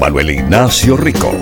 Manuel 0.00 0.30
Ignacio 0.30 0.96
Rico. 0.96 1.32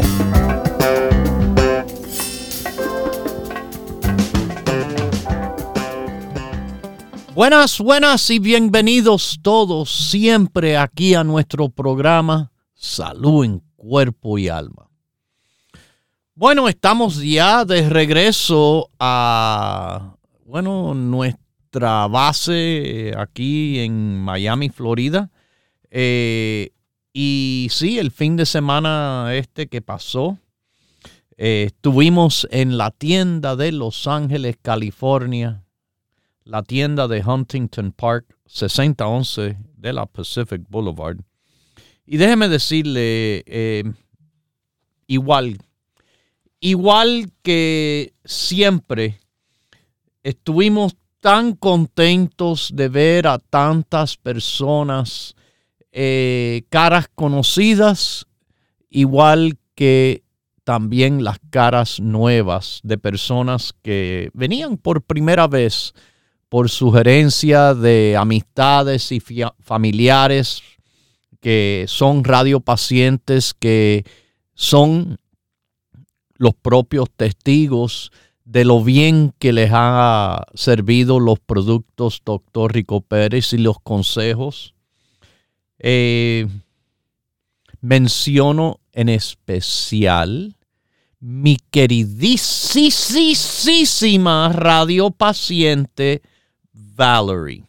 Buenas, 7.34 7.78
buenas 7.78 8.30
y 8.30 8.38
bienvenidos 8.38 9.38
todos 9.42 9.90
siempre 9.90 10.76
aquí 10.76 11.14
a 11.14 11.24
nuestro 11.24 11.68
programa 11.70 12.52
Salud 12.74 13.44
en 13.44 13.62
Cuerpo 13.76 14.36
y 14.38 14.48
Alma. 14.48 14.88
Bueno, 16.34 16.68
estamos 16.68 17.22
ya 17.22 17.64
de 17.64 17.88
regreso 17.88 18.90
a, 18.98 20.16
bueno, 20.44 20.94
nuestra 20.94 22.06
base 22.08 23.12
aquí 23.16 23.78
en 23.80 24.20
Miami, 24.20 24.68
Florida. 24.68 25.30
Eh, 25.90 26.72
y 27.12 27.68
sí, 27.70 27.98
el 27.98 28.10
fin 28.10 28.36
de 28.36 28.46
semana 28.46 29.30
este 29.34 29.66
que 29.66 29.82
pasó, 29.82 30.38
eh, 31.36 31.64
estuvimos 31.66 32.46
en 32.50 32.78
la 32.78 32.90
tienda 32.90 33.56
de 33.56 33.72
Los 33.72 34.06
Ángeles, 34.06 34.56
California, 34.60 35.64
la 36.44 36.62
tienda 36.62 37.08
de 37.08 37.24
Huntington 37.24 37.92
Park, 37.92 38.36
6011 38.46 39.56
de 39.76 39.92
la 39.92 40.06
Pacific 40.06 40.62
Boulevard. 40.68 41.18
Y 42.06 42.16
déjeme 42.16 42.48
decirle, 42.48 43.42
eh, 43.46 43.84
igual 45.06 45.58
igual 46.60 47.32
que 47.42 48.12
siempre, 48.24 49.20
estuvimos 50.22 50.94
tan 51.20 51.54
contentos 51.54 52.70
de 52.74 52.88
ver 52.88 53.26
a 53.26 53.38
tantas 53.38 54.16
personas, 54.16 55.34
eh, 55.92 56.62
caras 56.68 57.08
conocidas, 57.14 58.26
igual 58.88 59.58
que 59.74 60.22
también 60.64 61.24
las 61.24 61.38
caras 61.50 62.00
nuevas 62.00 62.80
de 62.82 62.98
personas 62.98 63.74
que 63.82 64.30
venían 64.34 64.76
por 64.76 65.02
primera 65.02 65.46
vez 65.46 65.94
por 66.48 66.68
sugerencia 66.68 67.74
de 67.74 68.16
amistades 68.16 69.12
y 69.12 69.22
familiares 69.60 70.62
que 71.40 71.86
son 71.88 72.24
radiopacientes, 72.24 73.54
que 73.54 74.04
son 74.54 75.18
los 76.34 76.54
propios 76.54 77.08
testigos 77.16 78.12
de 78.44 78.64
lo 78.64 78.82
bien 78.82 79.32
que 79.38 79.52
les 79.52 79.70
ha 79.72 80.46
servido 80.54 81.20
los 81.20 81.38
productos 81.38 82.22
Doctor 82.24 82.74
Rico 82.74 83.00
Pérez 83.00 83.52
y 83.52 83.58
los 83.58 83.78
consejos. 83.80 84.74
Eh, 85.80 86.46
menciono 87.80 88.80
en 88.92 89.08
especial 89.08 90.54
mi 91.20 91.56
queridísima 91.70 92.38
radio 94.52 95.10
paciente 95.10 96.22
Valerie. 96.72 97.64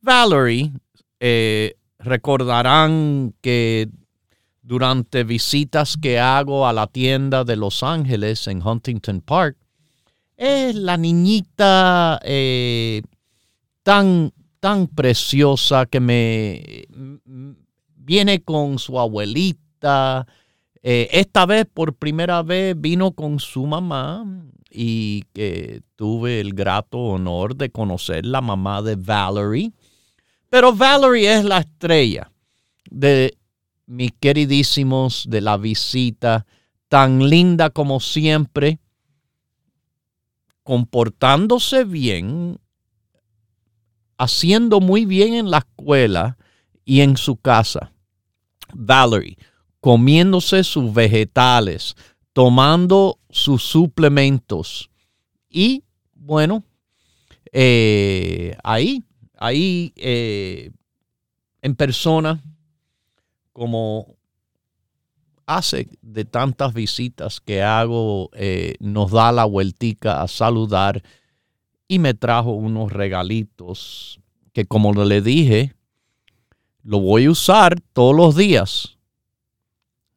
Valerie, 0.00 0.72
eh, 1.20 1.74
recordarán 1.98 3.34
que 3.40 3.88
durante 4.62 5.24
visitas 5.24 5.96
que 5.96 6.20
hago 6.20 6.66
a 6.66 6.72
la 6.72 6.86
tienda 6.86 7.44
de 7.44 7.56
Los 7.56 7.82
Ángeles 7.82 8.46
en 8.46 8.60
Huntington 8.64 9.20
Park, 9.20 9.56
es 10.36 10.74
la 10.74 10.96
niñita 10.96 12.20
eh, 12.22 13.02
tan, 13.82 14.32
tan 14.68 14.86
preciosa 14.86 15.86
que 15.86 15.98
me 15.98 16.84
viene 17.96 18.42
con 18.42 18.78
su 18.78 19.00
abuelita. 19.00 20.26
Eh, 20.82 21.08
esta 21.10 21.46
vez, 21.46 21.64
por 21.72 21.94
primera 21.94 22.42
vez, 22.42 22.78
vino 22.78 23.12
con 23.12 23.40
su 23.40 23.66
mamá 23.66 24.26
y 24.70 25.22
que 25.32 25.80
tuve 25.96 26.40
el 26.40 26.52
grato 26.52 26.98
honor 26.98 27.56
de 27.56 27.70
conocer 27.70 28.26
la 28.26 28.42
mamá 28.42 28.82
de 28.82 28.96
Valerie. 28.96 29.72
Pero 30.50 30.74
Valerie 30.74 31.38
es 31.38 31.44
la 31.46 31.60
estrella 31.60 32.30
de 32.90 33.38
mis 33.86 34.12
queridísimos 34.20 35.24
de 35.30 35.40
la 35.40 35.56
visita, 35.56 36.44
tan 36.88 37.26
linda 37.30 37.70
como 37.70 38.00
siempre, 38.00 38.80
comportándose 40.62 41.84
bien, 41.84 42.58
haciendo 44.18 44.80
muy 44.80 45.04
bien 45.04 45.34
en 45.34 45.50
la 45.50 45.58
escuela 45.58 46.36
y 46.84 47.00
en 47.00 47.16
su 47.16 47.36
casa. 47.36 47.92
Valerie, 48.74 49.38
comiéndose 49.80 50.64
sus 50.64 50.92
vegetales, 50.92 51.94
tomando 52.32 53.18
sus 53.30 53.62
suplementos 53.62 54.90
y 55.48 55.84
bueno, 56.14 56.64
eh, 57.52 58.56
ahí, 58.62 59.02
ahí 59.38 59.92
eh, 59.96 60.70
en 61.62 61.74
persona 61.74 62.42
como 63.52 64.18
hace 65.46 65.88
de 66.02 66.24
tantas 66.24 66.74
visitas 66.74 67.40
que 67.40 67.62
hago, 67.62 68.30
eh, 68.34 68.74
nos 68.80 69.10
da 69.10 69.32
la 69.32 69.46
vueltica 69.46 70.22
a 70.22 70.28
saludar 70.28 71.02
y 71.88 71.98
me 71.98 72.14
trajo 72.14 72.52
unos 72.52 72.92
regalitos 72.92 74.20
que 74.52 74.66
como 74.66 74.92
le 74.92 75.22
dije, 75.22 75.74
lo 76.82 77.00
voy 77.00 77.24
a 77.24 77.30
usar 77.30 77.80
todos 77.92 78.14
los 78.14 78.36
días, 78.36 78.98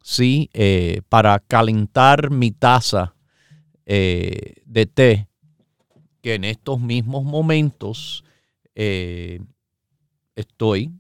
¿sí? 0.02 0.50
Eh, 0.54 1.02
para 1.10 1.40
calentar 1.40 2.30
mi 2.30 2.52
taza 2.52 3.16
eh, 3.86 4.56
de 4.66 4.86
té, 4.86 5.28
que 6.22 6.36
en 6.36 6.44
estos 6.44 6.80
mismos 6.80 7.24
momentos 7.24 8.24
estoy, 10.36 10.92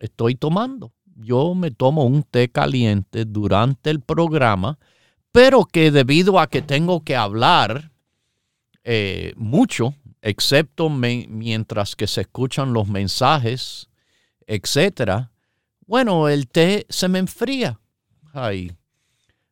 estoy 0.00 0.34
tomando 0.34 0.92
yo 1.16 1.54
me 1.54 1.70
tomo 1.70 2.04
un 2.04 2.22
té 2.22 2.48
caliente 2.48 3.24
durante 3.24 3.90
el 3.90 4.00
programa, 4.00 4.78
pero 5.32 5.64
que 5.64 5.90
debido 5.90 6.38
a 6.38 6.46
que 6.46 6.62
tengo 6.62 7.02
que 7.02 7.16
hablar 7.16 7.90
eh, 8.88 9.32
mucho, 9.34 9.96
excepto 10.22 10.88
mientras 10.88 11.96
que 11.96 12.06
se 12.06 12.20
escuchan 12.20 12.72
los 12.72 12.86
mensajes, 12.86 13.88
etcétera, 14.46 15.32
bueno, 15.86 16.28
el 16.28 16.46
té 16.46 16.86
se 16.88 17.08
me 17.08 17.18
enfría. 17.18 17.80
Ay, 18.32 18.70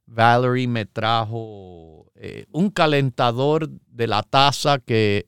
Valerie 0.06 0.68
me 0.68 0.86
trajo 0.86 2.12
eh, 2.14 2.46
un 2.52 2.70
calentador 2.70 3.68
de 3.68 4.06
la 4.06 4.22
taza 4.22 4.78
que, 4.78 5.26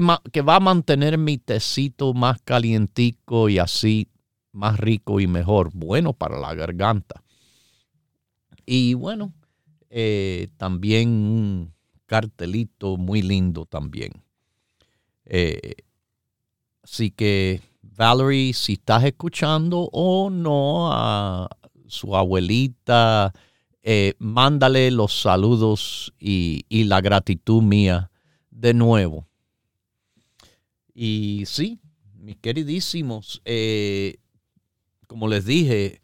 va 0.00 0.56
a 0.56 0.60
mantener 0.60 1.18
mi 1.18 1.36
tecito 1.36 2.14
más 2.14 2.40
calientico 2.40 3.50
y 3.50 3.58
así 3.58 4.08
más 4.52 4.80
rico 4.80 5.20
y 5.20 5.26
mejor, 5.26 5.68
bueno 5.74 6.14
para 6.14 6.38
la 6.38 6.54
garganta. 6.54 7.22
Y 8.64 8.94
bueno, 8.94 9.34
eh, 9.90 10.48
también 10.56 11.74
cartelito 12.08 12.96
muy 12.96 13.22
lindo 13.22 13.66
también. 13.66 14.10
Eh, 15.26 15.74
así 16.82 17.10
que, 17.10 17.60
Valerie, 17.82 18.54
si 18.54 18.72
estás 18.72 19.04
escuchando 19.04 19.88
o 19.92 20.30
no 20.30 20.90
a 20.90 21.48
su 21.86 22.16
abuelita, 22.16 23.32
eh, 23.82 24.14
mándale 24.18 24.90
los 24.90 25.20
saludos 25.20 26.12
y, 26.18 26.64
la 26.84 27.00
gratitud 27.00 27.62
mía 27.62 28.10
de 28.50 28.72
nuevo. 28.72 29.26
Y 30.94 31.44
sí, 31.46 31.78
mis 32.14 32.36
queridísimos, 32.38 33.42
eh, 33.44 34.16
como 35.06 35.28
les 35.28 35.44
dije, 35.44 36.00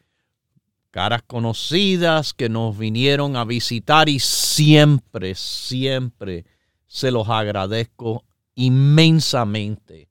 caras 0.94 1.22
conocidas 1.22 2.32
que 2.32 2.48
nos 2.48 2.78
vinieron 2.78 3.34
a 3.34 3.44
visitar 3.44 4.08
y 4.08 4.20
siempre, 4.20 5.34
siempre 5.34 6.44
se 6.86 7.10
los 7.10 7.28
agradezco 7.28 8.24
inmensamente. 8.54 10.08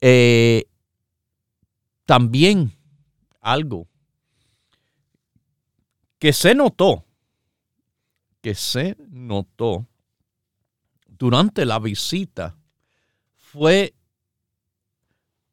Eh, 0.00 0.66
también 2.06 2.72
algo 3.40 3.88
que 6.20 6.32
se 6.32 6.54
notó, 6.54 7.04
que 8.40 8.54
se 8.54 8.96
notó 9.08 9.88
durante 11.08 11.66
la 11.66 11.80
visita 11.80 12.56
fue 13.34 13.96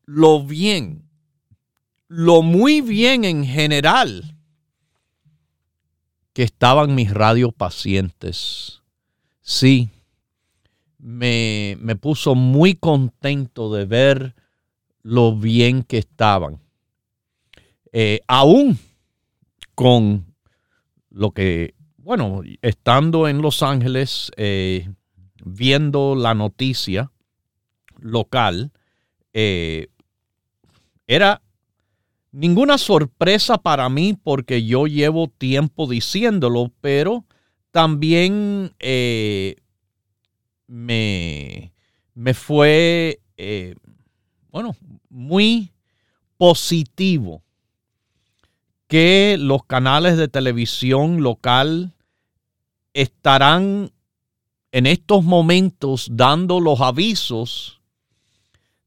lo 0.05 0.45
bien, 0.45 1.08
lo 2.09 2.41
muy 2.41 2.81
bien 2.81 3.23
en 3.23 3.45
general 3.45 4.35
que 6.33 6.43
estaban 6.43 6.95
mis 6.95 7.11
radiopacientes. 7.11 8.81
Sí, 9.41 9.89
me, 10.97 11.77
me 11.79 11.95
puso 11.95 12.35
muy 12.35 12.75
contento 12.75 13.73
de 13.73 13.85
ver 13.85 14.35
lo 15.03 15.35
bien 15.35 15.83
que 15.83 15.99
estaban. 15.99 16.59
Eh, 17.91 18.21
aún 18.27 18.77
con 19.75 20.25
lo 21.09 21.31
que, 21.31 21.75
bueno, 21.97 22.41
estando 22.61 23.27
en 23.27 23.41
Los 23.41 23.63
Ángeles, 23.63 24.31
eh, 24.35 24.89
viendo 25.43 26.15
la 26.15 26.33
noticia 26.33 27.11
local, 27.99 28.71
eh, 29.33 29.87
era 31.07 31.41
ninguna 32.31 32.77
sorpresa 32.77 33.57
para 33.57 33.89
mí 33.89 34.17
porque 34.21 34.65
yo 34.65 34.87
llevo 34.87 35.27
tiempo 35.27 35.87
diciéndolo, 35.87 36.71
pero 36.81 37.25
también 37.71 38.73
eh, 38.79 39.55
me, 40.67 41.73
me, 42.13 42.33
fue, 42.33 43.19
bueno, 44.51 44.75
muy 45.09 45.71
positivo 46.37 47.43
que 48.87 49.37
los 49.39 49.65
canales 49.65 50.17
de 50.17 50.27
televisión 50.27 51.21
local 51.21 51.93
estarán 52.93 53.91
en 54.71 54.85
estos 54.87 55.23
momentos 55.23 56.07
dando 56.11 56.59
los 56.59 56.81
avisos 56.81 57.78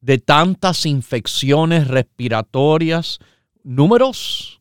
de 0.03 0.19
tantas 0.19 0.85
infecciones 0.85 1.87
respiratorias, 1.87 3.21
números 3.63 4.61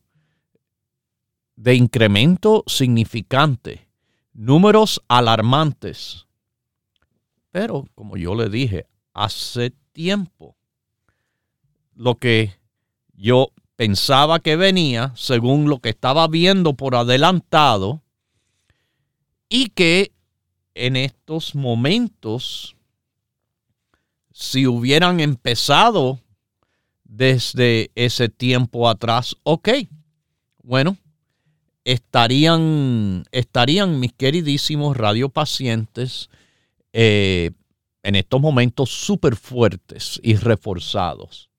de 1.55 1.75
incremento 1.75 2.63
significante, 2.67 3.87
números 4.33 5.01
alarmantes. 5.07 6.27
Pero, 7.49 7.85
como 7.95 8.17
yo 8.17 8.35
le 8.35 8.49
dije, 8.49 8.85
hace 9.13 9.73
tiempo, 9.91 10.55
lo 11.95 12.15
que 12.15 12.55
yo 13.13 13.51
pensaba 13.75 14.39
que 14.39 14.55
venía, 14.55 15.11
según 15.15 15.69
lo 15.69 15.79
que 15.79 15.89
estaba 15.89 16.27
viendo 16.27 16.75
por 16.75 16.95
adelantado, 16.95 18.03
y 19.49 19.69
que 19.69 20.11
en 20.75 20.95
estos 20.95 21.55
momentos, 21.55 22.75
si 24.41 24.67
hubieran 24.67 25.19
empezado 25.19 26.19
desde 27.03 27.91
ese 27.95 28.29
tiempo 28.29 28.89
atrás, 28.89 29.35
ok, 29.43 29.69
bueno, 30.63 30.97
estarían, 31.83 33.23
estarían 33.31 33.99
mis 33.99 34.13
queridísimos 34.13 34.97
radiopacientes 34.97 36.29
eh, 36.93 37.51
en 38.03 38.15
estos 38.15 38.41
momentos 38.41 38.89
súper 38.89 39.35
fuertes 39.35 40.19
y 40.23 40.35
reforzados 40.35 41.51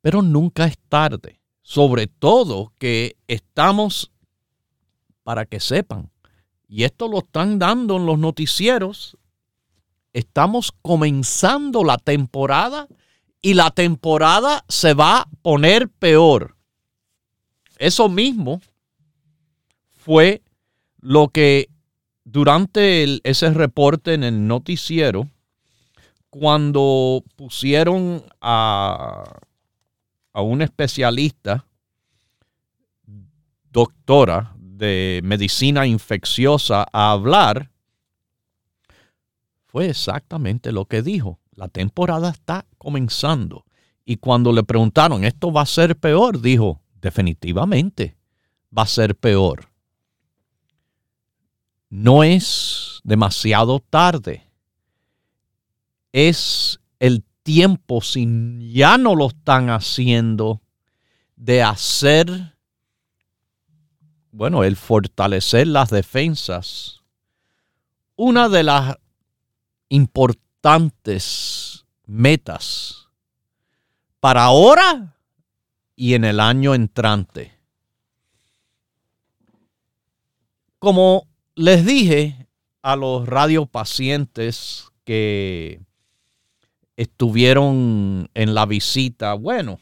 pero 0.00 0.22
nunca 0.22 0.64
es 0.64 0.78
tarde. 0.88 1.40
Sobre 1.62 2.06
todo 2.06 2.72
que 2.78 3.16
estamos, 3.28 4.10
para 5.22 5.44
que 5.46 5.60
sepan, 5.60 6.10
y 6.68 6.84
esto 6.84 7.08
lo 7.08 7.18
están 7.18 7.58
dando 7.58 7.96
en 7.96 8.06
los 8.06 8.18
noticieros, 8.18 9.16
estamos 10.12 10.72
comenzando 10.82 11.84
la 11.84 11.98
temporada 11.98 12.88
y 13.42 13.54
la 13.54 13.70
temporada 13.70 14.64
se 14.68 14.94
va 14.94 15.20
a 15.20 15.28
poner 15.42 15.88
peor. 15.88 16.56
Eso 17.78 18.08
mismo 18.08 18.60
fue 19.88 20.42
lo 21.00 21.28
que 21.28 21.68
durante 22.24 23.20
ese 23.28 23.50
reporte 23.50 24.14
en 24.14 24.24
el 24.24 24.46
noticiero, 24.46 25.28
cuando 26.28 27.24
pusieron 27.36 28.22
a 28.40 29.24
a 30.32 30.42
un 30.42 30.62
especialista, 30.62 31.64
doctora 33.70 34.54
de 34.56 35.20
medicina 35.24 35.86
infecciosa, 35.86 36.86
a 36.92 37.12
hablar, 37.12 37.70
fue 39.70 39.88
exactamente 39.88 40.72
lo 40.72 40.86
que 40.86 41.00
dijo. 41.00 41.38
La 41.54 41.68
temporada 41.68 42.30
está 42.30 42.66
comenzando. 42.78 43.64
Y 44.04 44.16
cuando 44.16 44.52
le 44.52 44.64
preguntaron, 44.64 45.24
¿esto 45.24 45.52
va 45.52 45.62
a 45.62 45.66
ser 45.66 45.96
peor? 45.96 46.40
Dijo, 46.40 46.80
definitivamente 47.00 48.16
va 48.76 48.82
a 48.82 48.86
ser 48.86 49.14
peor. 49.14 49.68
No 51.88 52.24
es 52.24 53.00
demasiado 53.04 53.78
tarde. 53.78 54.42
Es 56.12 56.80
el 56.98 57.22
tiempo, 57.44 58.00
si 58.00 58.72
ya 58.72 58.98
no 58.98 59.14
lo 59.14 59.28
están 59.28 59.70
haciendo, 59.70 60.60
de 61.36 61.62
hacer, 61.62 62.56
bueno, 64.32 64.64
el 64.64 64.74
fortalecer 64.74 65.68
las 65.68 65.90
defensas, 65.90 67.00
una 68.16 68.48
de 68.48 68.64
las 68.64 68.96
importantes 69.90 71.84
metas 72.06 73.08
para 74.20 74.44
ahora 74.44 75.16
y 75.94 76.14
en 76.14 76.24
el 76.24 76.40
año 76.40 76.74
entrante. 76.74 77.52
Como 80.78 81.28
les 81.54 81.84
dije 81.84 82.48
a 82.82 82.96
los 82.96 83.28
radiopacientes 83.28 84.86
que 85.04 85.80
estuvieron 86.96 88.30
en 88.34 88.54
la 88.54 88.66
visita. 88.66 89.34
Bueno, 89.34 89.80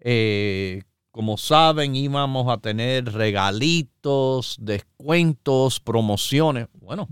eh, 0.00 0.82
como 1.10 1.36
saben, 1.36 1.96
íbamos 1.96 2.48
a 2.48 2.58
tener 2.58 3.12
regalitos, 3.12 4.56
descuentos, 4.60 5.80
promociones. 5.80 6.68
Bueno, 6.74 7.08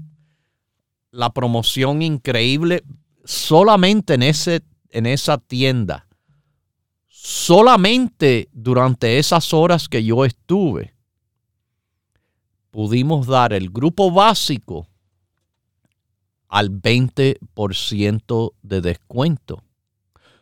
la 1.17 1.31
promoción 1.31 2.03
increíble 2.03 2.85
solamente 3.25 4.15
en, 4.15 4.23
ese, 4.23 4.63
en 4.91 5.07
esa 5.07 5.39
tienda. 5.39 6.07
Solamente 7.09 8.49
durante 8.53 9.19
esas 9.19 9.53
horas 9.53 9.89
que 9.89 10.05
yo 10.05 10.25
estuve, 10.25 10.95
pudimos 12.71 13.27
dar 13.27 13.53
el 13.53 13.71
grupo 13.71 14.11
básico 14.11 14.87
al 16.49 16.71
20% 16.71 18.53
de 18.63 18.81
descuento. 18.81 19.65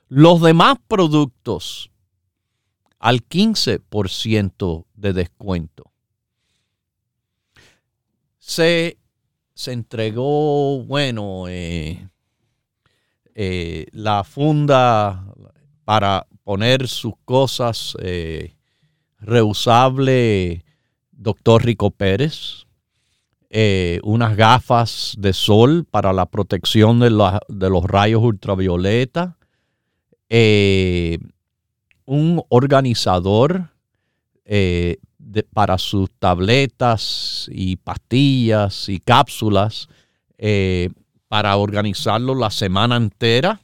Los 0.08 0.42
demás 0.42 0.78
productos 0.88 1.90
al 2.98 3.26
15% 3.26 4.86
de 4.94 5.12
descuento. 5.12 5.92
se, 8.38 8.98
se 9.54 9.72
entregó, 9.72 10.82
bueno, 10.84 11.44
eh, 11.48 12.08
eh, 13.34 13.86
la 13.92 14.24
funda 14.24 15.24
para 15.84 16.26
poner 16.42 16.88
sus 16.88 17.14
cosas 17.24 17.96
eh, 18.02 18.56
reusable, 19.18 20.64
doctor 21.12 21.64
Rico 21.64 21.90
Pérez, 21.90 22.66
unas 24.02 24.36
gafas 24.36 25.14
de 25.16 25.32
sol 25.32 25.86
para 25.88 26.12
la 26.12 26.26
protección 26.26 26.98
de, 26.98 27.10
de 27.48 27.70
los 27.70 27.84
rayos 27.84 28.20
ultravioleta, 28.20 29.38
un 32.04 32.42
organizador 32.48 33.70
para 35.42 35.78
sus 35.78 36.10
tabletas 36.18 37.48
y 37.52 37.76
pastillas 37.76 38.88
y 38.88 39.00
cápsulas 39.00 39.88
eh, 40.38 40.90
para 41.28 41.56
organizarlo 41.56 42.34
la 42.34 42.50
semana 42.50 42.96
entera. 42.96 43.60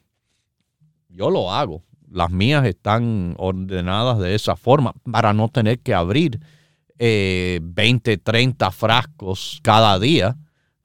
Yo 1.09 1.31
lo 1.31 1.53
hago. 1.53 1.83
Las 2.11 2.31
mías 2.31 2.67
están 2.67 3.35
ordenadas 3.39 4.19
de 4.19 4.35
esa 4.35 4.57
forma 4.57 4.95
para 5.11 5.33
no 5.33 5.49
tener 5.49 5.79
que 5.79 5.95
abrir 5.95 6.41
20, 6.99 8.13
eh, 8.13 8.19
30 8.19 8.71
frascos 8.71 9.61
cada 9.63 9.99
día. 9.99 10.37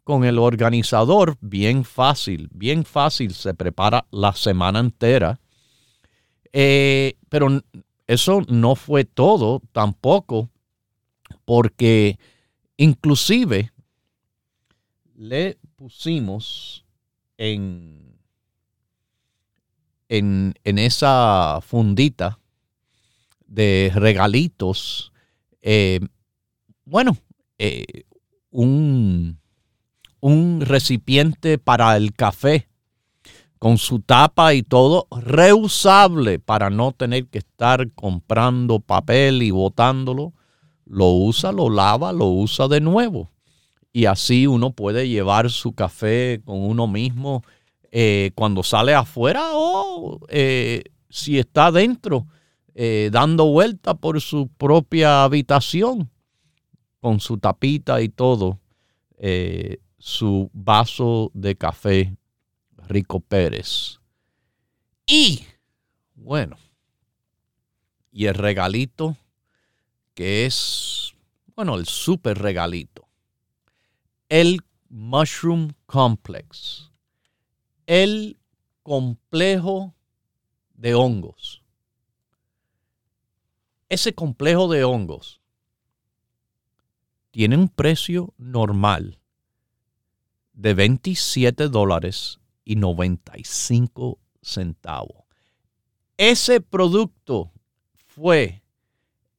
Con 0.04 0.24
el 0.24 0.38
organizador, 0.38 1.36
bien 1.42 1.84
fácil, 1.84 2.48
bien 2.54 2.86
fácil, 2.86 3.34
se 3.34 3.56
prepara 3.56 4.06
la 4.12 4.34
semana 4.34 4.80
entera. 4.80 5.40
Eh, 6.54 7.18
pero 7.28 7.64
eso 8.08 8.42
no 8.48 8.76
fue 8.76 9.04
todo 9.04 9.62
tampoco 9.72 10.50
porque 11.46 12.20
inclusive 12.78 13.72
le 15.16 15.58
pusimos 15.76 16.86
en, 17.38 18.18
en, 20.10 20.54
esa 20.64 21.60
fundita 21.62 22.40
de 23.48 23.92
regalitos, 23.94 25.12
eh, 25.62 26.00
bueno, 26.86 27.18
eh, 27.58 28.04
un, 28.52 29.40
un 30.20 30.62
recipiente 30.62 31.58
para 31.58 31.96
el 31.98 32.14
café 32.14 32.68
con 33.60 33.78
su 33.78 34.00
tapa 34.00 34.54
y 34.54 34.64
todo 34.64 35.08
reusable 35.12 36.40
para 36.40 36.70
no 36.70 36.92
tener 36.92 37.28
que 37.28 37.40
estar 37.40 37.92
comprando 37.94 38.80
papel 38.80 39.42
y 39.44 39.52
botándolo 39.52 40.34
lo 40.86 41.12
usa, 41.12 41.52
lo 41.52 41.70
lava, 41.70 42.12
lo 42.12 42.28
usa 42.28 42.68
de 42.68 42.82
nuevo. 42.82 43.32
Y 43.92 44.06
así 44.06 44.48
uno 44.48 44.72
puede 44.72 45.08
llevar 45.08 45.50
su 45.50 45.74
café 45.74 46.42
con 46.44 46.62
uno 46.62 46.88
mismo 46.88 47.44
eh, 47.92 48.32
cuando 48.36 48.62
sale 48.62 48.94
afuera 48.94 49.52
o 49.54 50.20
eh, 50.28 50.84
si 51.10 51.40
está 51.40 51.72
dentro, 51.72 52.28
eh, 52.74 53.10
dando 53.12 53.46
vuelta 53.46 53.94
por 53.94 54.20
su 54.20 54.50
propia 54.50 55.24
habitación, 55.24 56.10
con 57.00 57.22
su 57.22 57.38
tapita 57.38 58.02
y 58.02 58.10
todo, 58.10 58.60
su 59.98 60.50
vaso 60.52 61.32
de 61.34 61.56
café 61.56 62.18
Rico 62.88 63.22
Pérez. 63.22 64.00
Y, 65.08 65.46
bueno, 66.16 66.58
y 68.12 68.26
el 68.26 68.34
regalito 68.34 69.16
que 70.16 70.46
es, 70.46 71.14
bueno, 71.56 71.76
el 71.76 71.86
super 71.86 72.40
regalito. 72.40 73.08
El 74.30 74.62
Mushroom 74.90 75.74
Complex. 75.86 76.92
El 77.86 78.40
complejo 78.82 79.94
de 80.74 80.96
hongos. 80.96 81.62
Ese 83.90 84.16
complejo 84.16 84.68
de 84.68 84.84
hongos 84.84 85.42
tiene 87.30 87.58
un 87.58 87.70
precio 87.70 88.34
normal 88.38 89.20
de 90.54 90.74
27 90.74 91.68
dólares 91.68 92.40
y 92.64 92.78
95 92.78 94.20
centavos. 94.42 95.26
Ese 96.18 96.62
producto 96.62 97.52
fue 98.08 98.65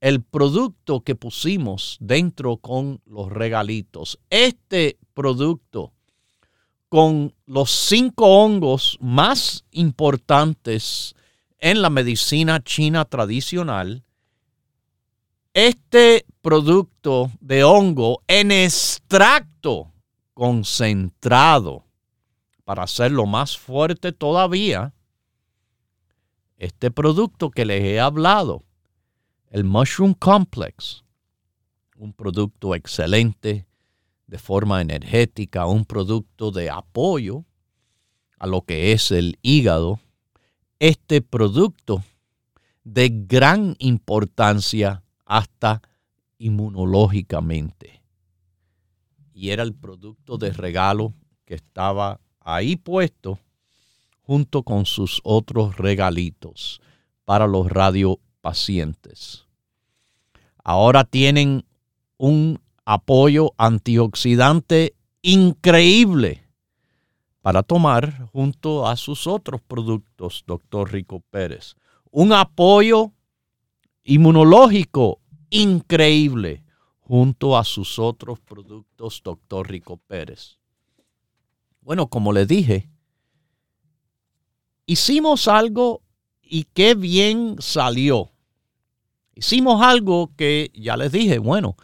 el 0.01 0.23
producto 0.23 1.01
que 1.01 1.15
pusimos 1.15 1.97
dentro 2.01 2.59
con 2.59 3.01
los 3.07 3.31
regalitos. 3.31 4.19
Este 4.31 4.99
producto 5.15 5.93
con 6.89 7.35
los 7.47 7.71
cinco 7.71 8.27
hongos 8.27 8.99
más 9.01 9.65
importantes 9.71 11.15
en 11.59 11.83
la 11.83 11.91
medicina 11.91 12.63
china 12.63 13.05
tradicional, 13.05 14.05
este 15.53 16.27
producto 16.43 17.31
de 17.41 17.65
hongo 17.65 18.23
en 18.29 18.53
extracto 18.53 19.93
concentrado 20.35 21.85
para 22.65 22.83
hacerlo 22.83 23.27
más 23.27 23.57
fuerte 23.57 24.13
todavía, 24.13 24.93
este 26.59 26.91
producto 26.91 27.51
que 27.51 27.65
les 27.65 27.83
he 27.83 28.01
hablado 28.01 28.66
el 29.51 29.65
Mushroom 29.65 30.15
Complex, 30.15 31.05
un 31.97 32.13
producto 32.13 32.75
excelente 32.75 33.67
de 34.27 34.39
forma 34.39 34.81
energética, 34.81 35.67
un 35.67 35.85
producto 35.85 36.51
de 36.51 36.71
apoyo 36.71 37.45
a 38.39 38.47
lo 38.47 38.63
que 38.63 38.93
es 38.93 39.11
el 39.11 39.39
hígado. 39.43 40.01
Este 40.79 41.23
producto 41.23 42.03
de 42.85 43.09
gran 43.11 43.77
importancia 43.79 45.03
hasta 45.25 45.81
inmunológicamente. 46.39 48.03
Y 49.33 49.51
era 49.51 49.63
el 49.63 49.75
producto 49.75 50.39
de 50.39 50.51
regalo 50.53 51.15
que 51.45 51.55
estaba 51.55 52.21
ahí 52.41 52.77
puesto 52.77 53.39
junto 54.23 54.63
con 54.63 54.87
sus 54.87 55.21
otros 55.25 55.77
regalitos 55.77 56.81
para 57.25 57.47
los 57.47 57.71
radio 57.71 58.21
pacientes. 58.47 59.45
Ahora 60.63 61.03
tienen 61.03 61.65
un 62.17 62.61
apoyo 62.85 63.53
antioxidante 63.57 64.95
increíble 65.21 66.45
para 67.43 67.65
tomar 67.65 68.29
junto 68.29 68.87
a 68.87 68.95
sus 68.95 69.27
otros 69.27 69.61
productos, 69.63 70.45
doctor 70.47 70.93
Rico 70.93 71.25
Pérez. 71.29 71.75
Un 72.13 72.33
apoyo 72.33 73.11
inmunológico 74.05 75.19
increíble 75.51 76.63
junto 77.01 77.59
a 77.59 77.65
sus 77.65 77.99
otros 77.99 78.39
productos, 78.39 79.23
doctor 79.25 79.69
Rico 79.69 79.97
Pérez. 79.97 80.61
Bueno, 81.81 82.07
como 82.07 82.33
le 82.33 82.47
dije, 82.47 82.89
hicimos 84.87 85.49
algo 85.49 86.03
y 86.41 86.63
qué 86.63 86.95
bien 86.95 87.57
salió. 87.59 88.31
Hicimos 89.37 89.83
algo 89.83 90.33
que 90.35 90.73
ya 90.75 90.97
les 90.97 91.13
dije, 91.13 91.39
bueno, 91.39 91.77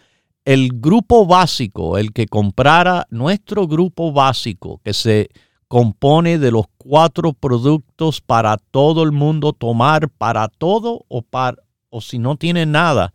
el 0.47 0.71
grupo 0.80 1.26
básico, 1.26 1.99
el 1.99 2.12
que 2.12 2.26
comprara 2.26 3.06
nuestro 3.11 3.68
grupo 3.68 4.11
básico, 4.11 4.80
que 4.82 4.94
se 4.94 5.28
compone 5.68 6.38
de 6.38 6.50
los 6.50 6.64
cuatro 6.78 7.35
productos 7.35 8.23
para 8.23 8.56
todo 8.56 9.02
el 9.02 9.12
mundo 9.12 9.52
tomar, 9.52 10.09
para 10.09 10.49
todo 10.49 11.04
o, 11.09 11.21
para, 11.21 11.59
o 11.90 12.00
si 12.00 12.18
no 12.18 12.37
tiene 12.37 12.64
nada, 12.64 13.12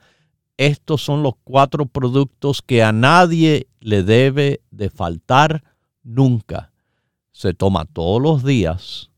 estos 0.58 1.02
son 1.02 1.24
los 1.24 1.34
cuatro 1.44 1.88
productos 1.88 2.62
que 2.62 2.84
a 2.84 2.92
nadie 2.92 3.68
le 3.80 4.04
debe 4.04 4.62
de 4.70 4.92
faltar 4.92 5.64
nunca. 6.04 6.72
Se 7.32 7.56
toma 7.56 7.86
todos 7.86 8.22
los 8.22 8.44
días, 8.44 9.10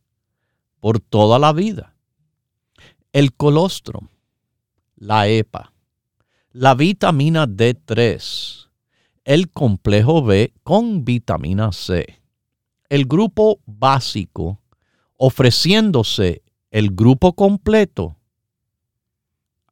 por 0.79 0.99
toda 0.99 1.39
la 1.39 1.53
vida. 1.53 1.93
El 3.13 3.33
colostrum, 3.33 4.07
la 4.99 5.29
EPA, 5.29 5.71
la 6.51 6.75
vitamina 6.75 7.47
D3, 7.47 8.67
el 9.23 9.49
complejo 9.49 10.23
B 10.23 10.53
con 10.63 11.05
vitamina 11.05 11.71
C, 11.71 12.21
el 12.89 13.05
grupo 13.05 13.61
básico 13.65 14.59
ofreciéndose 15.15 16.43
el 16.69 16.91
grupo 16.91 17.33
completo 17.33 18.17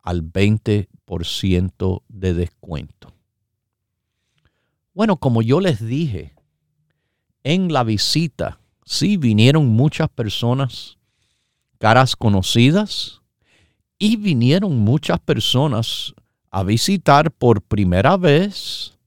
al 0.02 0.24
20% 0.24 2.04
de 2.08 2.34
descuento. 2.34 3.14
Bueno, 4.94 5.18
como 5.18 5.42
yo 5.42 5.60
les 5.60 5.86
dije, 5.86 6.36
en 7.44 7.72
la 7.72 7.84
visita, 7.84 8.60
sí 8.86 9.18
vinieron 9.18 9.68
muchas 9.68 10.10
personas, 10.10 10.98
caras 11.78 12.16
conocidas, 12.16 13.22
y 14.00 14.16
vinieron 14.16 14.78
muchas 14.78 15.20
personas 15.20 16.14
a 16.52 16.64
visitar 16.64 17.32
por 17.32 17.62
primera 17.62 18.18
vez 18.18 18.98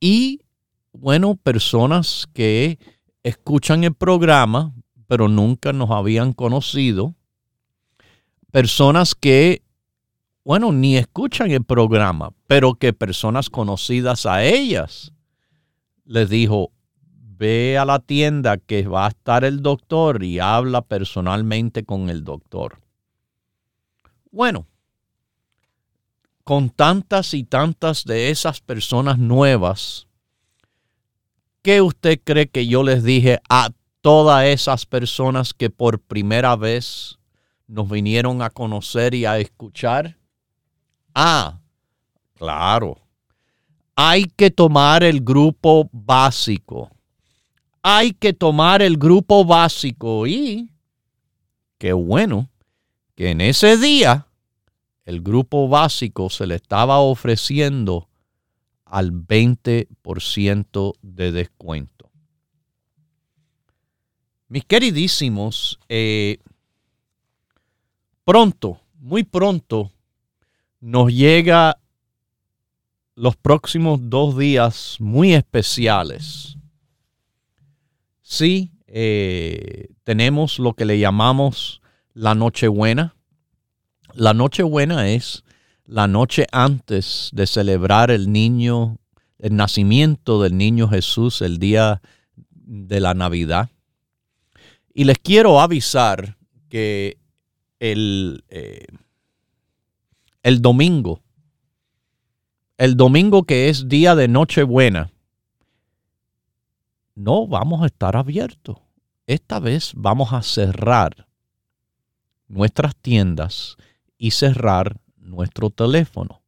y, 0.00 0.40
bueno, 0.92 1.36
personas 1.36 2.26
que 2.32 2.78
escuchan 3.22 3.84
el 3.84 3.94
programa, 3.94 4.74
pero 5.06 5.28
nunca 5.28 5.72
nos 5.72 5.90
habían 5.90 6.32
conocido. 6.32 7.14
Personas 8.50 9.14
que, 9.14 9.62
bueno, 10.44 10.72
ni 10.72 10.96
escuchan 10.96 11.50
el 11.50 11.64
programa, 11.64 12.32
pero 12.46 12.74
que 12.74 12.92
personas 12.92 13.50
conocidas 13.50 14.26
a 14.26 14.44
ellas 14.44 15.12
les 16.04 16.30
dijo, 16.30 16.70
ve 17.38 17.76
a 17.78 17.84
la 17.84 17.98
tienda 17.98 18.56
que 18.56 18.86
va 18.86 19.06
a 19.06 19.08
estar 19.08 19.44
el 19.44 19.62
doctor 19.62 20.22
y 20.22 20.38
habla 20.38 20.82
personalmente 20.82 21.84
con 21.84 22.08
el 22.08 22.24
doctor. 22.24 22.85
Bueno, 24.36 24.66
con 26.44 26.68
tantas 26.68 27.32
y 27.32 27.42
tantas 27.42 28.04
de 28.04 28.28
esas 28.28 28.60
personas 28.60 29.16
nuevas, 29.16 30.08
¿qué 31.62 31.80
usted 31.80 32.20
cree 32.22 32.46
que 32.46 32.66
yo 32.66 32.82
les 32.82 33.02
dije 33.02 33.40
a 33.48 33.70
todas 34.02 34.44
esas 34.44 34.84
personas 34.84 35.54
que 35.54 35.70
por 35.70 36.00
primera 36.00 36.54
vez 36.54 37.18
nos 37.66 37.88
vinieron 37.88 38.42
a 38.42 38.50
conocer 38.50 39.14
y 39.14 39.24
a 39.24 39.38
escuchar? 39.38 40.18
Ah, 41.14 41.58
claro. 42.34 42.98
Hay 43.94 44.26
que 44.26 44.50
tomar 44.50 45.02
el 45.02 45.22
grupo 45.22 45.88
básico. 45.92 46.90
Hay 47.82 48.12
que 48.12 48.34
tomar 48.34 48.82
el 48.82 48.98
grupo 48.98 49.46
básico 49.46 50.26
y 50.26 50.70
qué 51.78 51.94
bueno 51.94 52.50
que 53.16 53.30
en 53.30 53.40
ese 53.40 53.78
día 53.78 54.25
el 55.06 55.22
grupo 55.22 55.68
básico 55.68 56.28
se 56.28 56.46
le 56.46 56.56
estaba 56.56 56.98
ofreciendo 56.98 58.08
al 58.84 59.12
20% 59.12 60.94
de 61.00 61.32
descuento. 61.32 62.10
Mis 64.48 64.64
queridísimos, 64.64 65.78
eh, 65.88 66.38
pronto, 68.24 68.80
muy 68.98 69.24
pronto, 69.24 69.92
nos 70.80 71.12
llega 71.12 71.78
los 73.14 73.36
próximos 73.36 73.98
dos 74.02 74.36
días 74.36 74.96
muy 75.00 75.34
especiales. 75.34 76.56
Sí, 78.22 78.72
eh, 78.86 79.88
tenemos 80.04 80.58
lo 80.58 80.74
que 80.74 80.84
le 80.84 80.98
llamamos 80.98 81.80
la 82.12 82.34
Nochebuena. 82.34 83.15
La 84.16 84.32
Nochebuena 84.32 85.10
es 85.10 85.44
la 85.84 86.08
noche 86.08 86.46
antes 86.50 87.28
de 87.34 87.46
celebrar 87.46 88.10
el 88.10 88.32
niño, 88.32 88.96
el 89.38 89.54
nacimiento 89.54 90.40
del 90.40 90.56
niño 90.56 90.88
Jesús, 90.88 91.42
el 91.42 91.58
día 91.58 92.00
de 92.50 92.98
la 93.00 93.12
Navidad. 93.12 93.68
Y 94.94 95.04
les 95.04 95.18
quiero 95.18 95.60
avisar 95.60 96.38
que 96.70 97.18
el, 97.78 98.42
eh, 98.48 98.86
el 100.42 100.62
domingo, 100.62 101.20
el 102.78 102.96
domingo 102.96 103.42
que 103.42 103.68
es 103.68 103.86
día 103.86 104.14
de 104.14 104.28
Nochebuena, 104.28 105.10
no 107.14 107.46
vamos 107.46 107.82
a 107.82 107.86
estar 107.86 108.16
abiertos. 108.16 108.78
Esta 109.26 109.60
vez 109.60 109.92
vamos 109.94 110.32
a 110.32 110.40
cerrar 110.40 111.26
nuestras 112.48 112.96
tiendas 112.96 113.76
y 114.18 114.32
cerrar 114.32 115.00
nuestro 115.16 115.70
teléfono. 115.70 116.42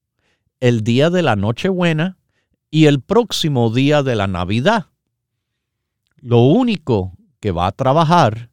El 0.60 0.82
día 0.82 1.10
de 1.10 1.22
la 1.22 1.36
Nochebuena 1.36 2.18
y 2.70 2.86
el 2.86 3.00
próximo 3.00 3.70
día 3.70 4.02
de 4.02 4.16
la 4.16 4.26
Navidad. 4.26 4.86
Lo 6.16 6.40
único 6.40 7.12
que 7.40 7.52
va 7.52 7.66
a 7.66 7.72
trabajar 7.72 8.50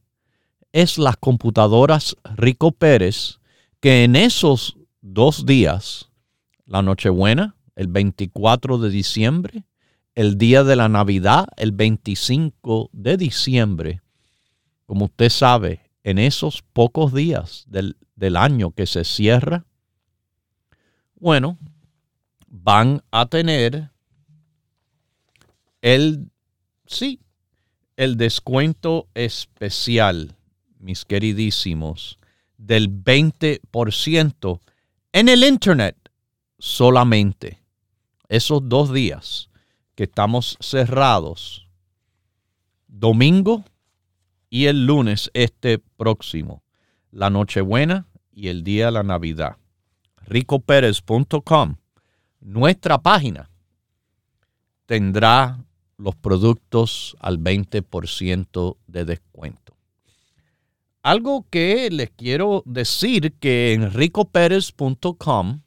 es 0.72 0.98
las 0.98 1.18
computadoras 1.18 2.16
Rico 2.36 2.72
Pérez, 2.72 3.40
que 3.80 4.04
en 4.04 4.16
esos 4.16 4.78
dos 5.02 5.46
días, 5.46 6.10
la 6.66 6.82
Nochebuena, 6.82 7.56
el 7.76 7.88
24 7.88 8.78
de 8.78 8.90
diciembre, 8.90 9.66
el 10.16 10.38
día 10.38 10.64
de 10.64 10.76
la 10.76 10.88
Navidad, 10.88 11.48
el 11.58 11.72
25 11.72 12.90
de 12.94 13.18
diciembre, 13.18 14.02
como 14.86 15.06
usted 15.06 15.30
sabe, 15.30 15.85
en 16.06 16.20
esos 16.20 16.62
pocos 16.62 17.14
días 17.14 17.66
del, 17.68 17.96
año 18.38 18.70
que 18.70 18.86
se 18.86 19.04
cierra, 19.04 19.66
bueno, 21.16 21.58
van 22.48 23.02
a 23.10 23.26
tener 23.26 23.90
el, 25.82 26.30
sí, 26.86 27.20
el 27.98 28.18
descuento 28.18 29.08
especial, 29.16 30.36
mis 30.78 31.06
queridísimos, 31.06 32.20
del 32.56 32.88
20% 32.92 34.60
en 35.12 35.28
el 35.28 35.44
Internet 35.44 35.98
solamente. 36.60 37.64
Esos 38.30 38.62
dos 38.70 38.94
días 38.94 39.50
que 39.96 40.04
estamos 40.04 40.56
cerrados, 40.60 41.68
domingo 42.88 43.66
y 44.56 44.68
el 44.68 44.86
lunes 44.86 45.30
este 45.34 45.80
próximo, 45.80 46.64
la 47.12 47.30
Nochebuena 47.30 48.08
y 48.32 48.48
el 48.48 48.64
día 48.64 48.86
de 48.86 48.94
la 48.94 49.04
Navidad. 49.04 49.58
ricoperez.com, 50.28 51.76
nuestra 52.40 52.98
página, 53.00 53.50
tendrá 54.86 55.62
los 55.98 56.16
productos 56.16 57.18
al 57.20 57.38
20% 57.38 58.78
de 58.88 59.04
descuento. 59.04 59.76
Algo 61.02 61.46
que 61.50 61.90
les 61.92 62.12
quiero 62.12 62.64
decir 62.66 63.34
que 63.34 63.74
en 63.74 63.92
ricoperez.com 63.92 65.64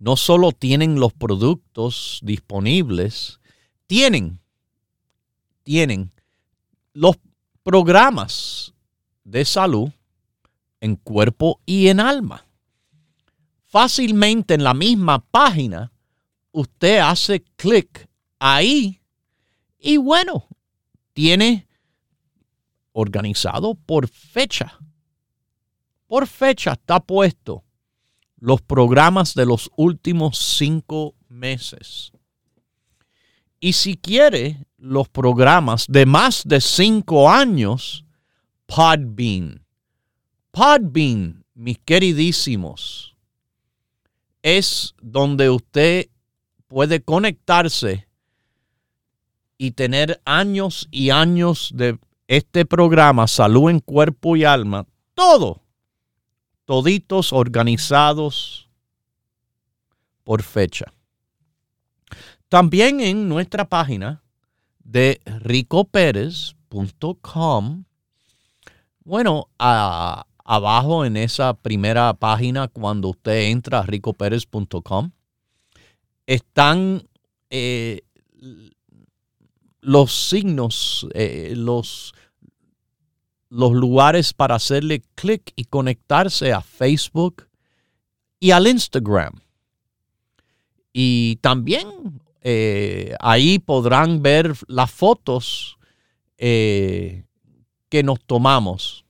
no 0.00 0.16
solo 0.16 0.50
tienen 0.50 0.98
los 0.98 1.12
productos 1.12 2.18
disponibles, 2.24 3.38
tienen, 3.86 4.40
tienen 5.62 6.10
los 6.94 7.16
programas 7.64 8.72
de 9.24 9.44
salud 9.44 9.90
en 10.80 10.96
cuerpo 10.96 11.60
y 11.66 11.88
en 11.88 11.98
alma. 11.98 12.46
Fácilmente 13.64 14.54
en 14.54 14.62
la 14.62 14.74
misma 14.74 15.18
página, 15.18 15.90
usted 16.52 16.98
hace 16.98 17.42
clic 17.56 18.08
ahí 18.38 19.00
y 19.78 19.96
bueno, 19.96 20.46
tiene 21.14 21.66
organizado 22.92 23.74
por 23.74 24.08
fecha. 24.08 24.78
Por 26.06 26.26
fecha 26.26 26.72
está 26.72 27.00
puesto 27.00 27.64
los 28.36 28.60
programas 28.60 29.34
de 29.34 29.46
los 29.46 29.70
últimos 29.76 30.38
cinco 30.38 31.14
meses. 31.28 32.12
Y 33.64 33.72
si 33.72 33.96
quiere 33.96 34.66
los 34.76 35.08
programas 35.08 35.86
de 35.88 36.04
más 36.04 36.42
de 36.44 36.60
cinco 36.60 37.30
años, 37.30 38.04
Podbean. 38.66 39.64
Podbean, 40.50 41.46
mis 41.54 41.78
queridísimos, 41.78 43.16
es 44.42 44.94
donde 45.00 45.48
usted 45.48 46.10
puede 46.66 47.00
conectarse 47.00 48.06
y 49.56 49.70
tener 49.70 50.20
años 50.26 50.86
y 50.90 51.08
años 51.08 51.70
de 51.74 51.98
este 52.28 52.66
programa, 52.66 53.26
Salud 53.26 53.70
en 53.70 53.80
Cuerpo 53.80 54.36
y 54.36 54.44
Alma, 54.44 54.86
todo, 55.14 55.62
toditos 56.66 57.32
organizados 57.32 58.68
por 60.22 60.42
fecha. 60.42 60.92
También 62.48 63.00
en 63.00 63.28
nuestra 63.28 63.68
página 63.68 64.22
de 64.82 65.20
ricoperez.com, 65.24 67.84
bueno, 69.04 69.48
abajo 69.58 71.04
en 71.04 71.16
esa 71.16 71.54
primera 71.54 72.14
página, 72.14 72.68
cuando 72.68 73.08
usted 73.08 73.48
entra 73.48 73.80
a 73.80 73.86
ricoperez.com, 73.86 75.10
están 76.26 77.08
eh, 77.50 78.02
los 79.80 80.28
signos, 80.28 81.06
eh, 81.14 81.54
los, 81.56 82.14
los 83.48 83.72
lugares 83.72 84.32
para 84.32 84.54
hacerle 84.54 85.02
clic 85.14 85.52
y 85.56 85.64
conectarse 85.64 86.52
a 86.52 86.60
Facebook 86.60 87.48
y 88.40 88.50
al 88.50 88.66
Instagram. 88.66 89.40
Y 90.92 91.36
también 91.36 92.20
eh, 92.46 93.16
ahí 93.20 93.58
podrán 93.58 94.22
ver 94.22 94.54
las 94.68 94.90
fotos 94.90 95.78
eh, 96.36 97.24
que 97.88 98.02
nos 98.02 98.20
tomamos 98.20 99.06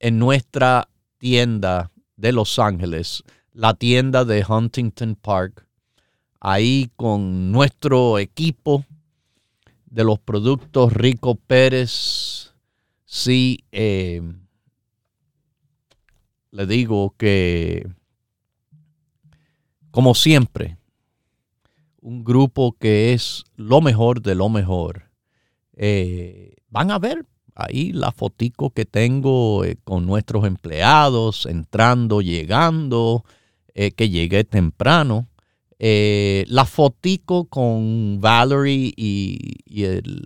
en 0.00 0.18
nuestra 0.18 0.88
tienda 1.18 1.92
de 2.16 2.32
Los 2.32 2.58
Ángeles, 2.58 3.22
la 3.52 3.74
tienda 3.74 4.24
de 4.24 4.44
Huntington 4.46 5.14
Park, 5.14 5.64
ahí 6.40 6.90
con 6.96 7.52
nuestro 7.52 8.18
equipo 8.18 8.84
de 9.84 10.02
los 10.02 10.18
productos 10.18 10.92
Rico 10.92 11.36
Pérez. 11.36 12.52
Sí, 13.04 13.64
eh, 13.70 14.20
le 16.50 16.66
digo 16.66 17.14
que, 17.16 17.88
como 19.92 20.16
siempre, 20.16 20.75
un 22.06 22.24
grupo 22.24 22.76
que 22.78 23.12
es 23.12 23.44
lo 23.56 23.80
mejor 23.80 24.22
de 24.22 24.34
lo 24.34 24.48
mejor. 24.48 25.10
Eh, 25.74 26.54
van 26.68 26.90
a 26.90 26.98
ver 26.98 27.26
ahí 27.54 27.92
la 27.92 28.12
fotico 28.12 28.70
que 28.70 28.84
tengo 28.84 29.64
eh, 29.64 29.76
con 29.84 30.06
nuestros 30.06 30.46
empleados 30.46 31.46
entrando, 31.46 32.20
llegando, 32.20 33.24
que 33.74 34.08
llegué 34.08 34.44
temprano. 34.44 35.28
Eh, 35.78 36.46
la 36.48 36.64
fotico 36.64 37.44
con 37.48 38.18
Valerie 38.20 38.94
y, 38.96 39.84
el 39.84 40.24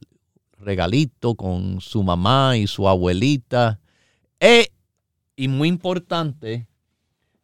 regalito 0.59 1.35
con 1.35 1.81
su 1.81 2.03
mamá 2.03 2.57
y 2.57 2.67
su 2.67 2.89
abuelita. 2.89 3.81
Eh, 4.39 4.69
y 5.35 5.49
muy 5.49 5.69
importante, 5.69 6.69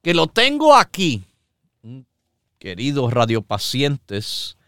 que 0.03 0.14
lo 0.14 0.29
tengo 0.29 0.75
aquí, 0.75 1.25
queridos 2.66 3.12
radiopacientes, 3.12 4.59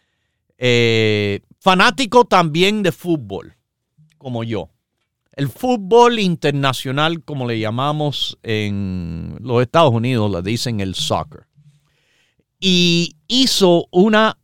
eh, 0.57 1.41
fanático 1.59 2.27
también 2.27 2.85
de 2.85 2.93
fútbol, 2.93 3.57
como 4.19 4.45
yo. 4.45 4.71
El 5.33 5.49
fútbol 5.49 6.21
internacional, 6.21 7.25
como 7.25 7.49
le 7.49 7.59
llamamos 7.59 8.39
en 8.45 9.35
los 9.41 9.63
Estados 9.63 9.93
Unidos, 9.93 10.31
le 10.31 10.43
dicen 10.43 10.79
el 10.79 10.95
soccer 10.95 11.49
y 12.61 13.17
hizo 13.27 13.89
una 13.91 14.39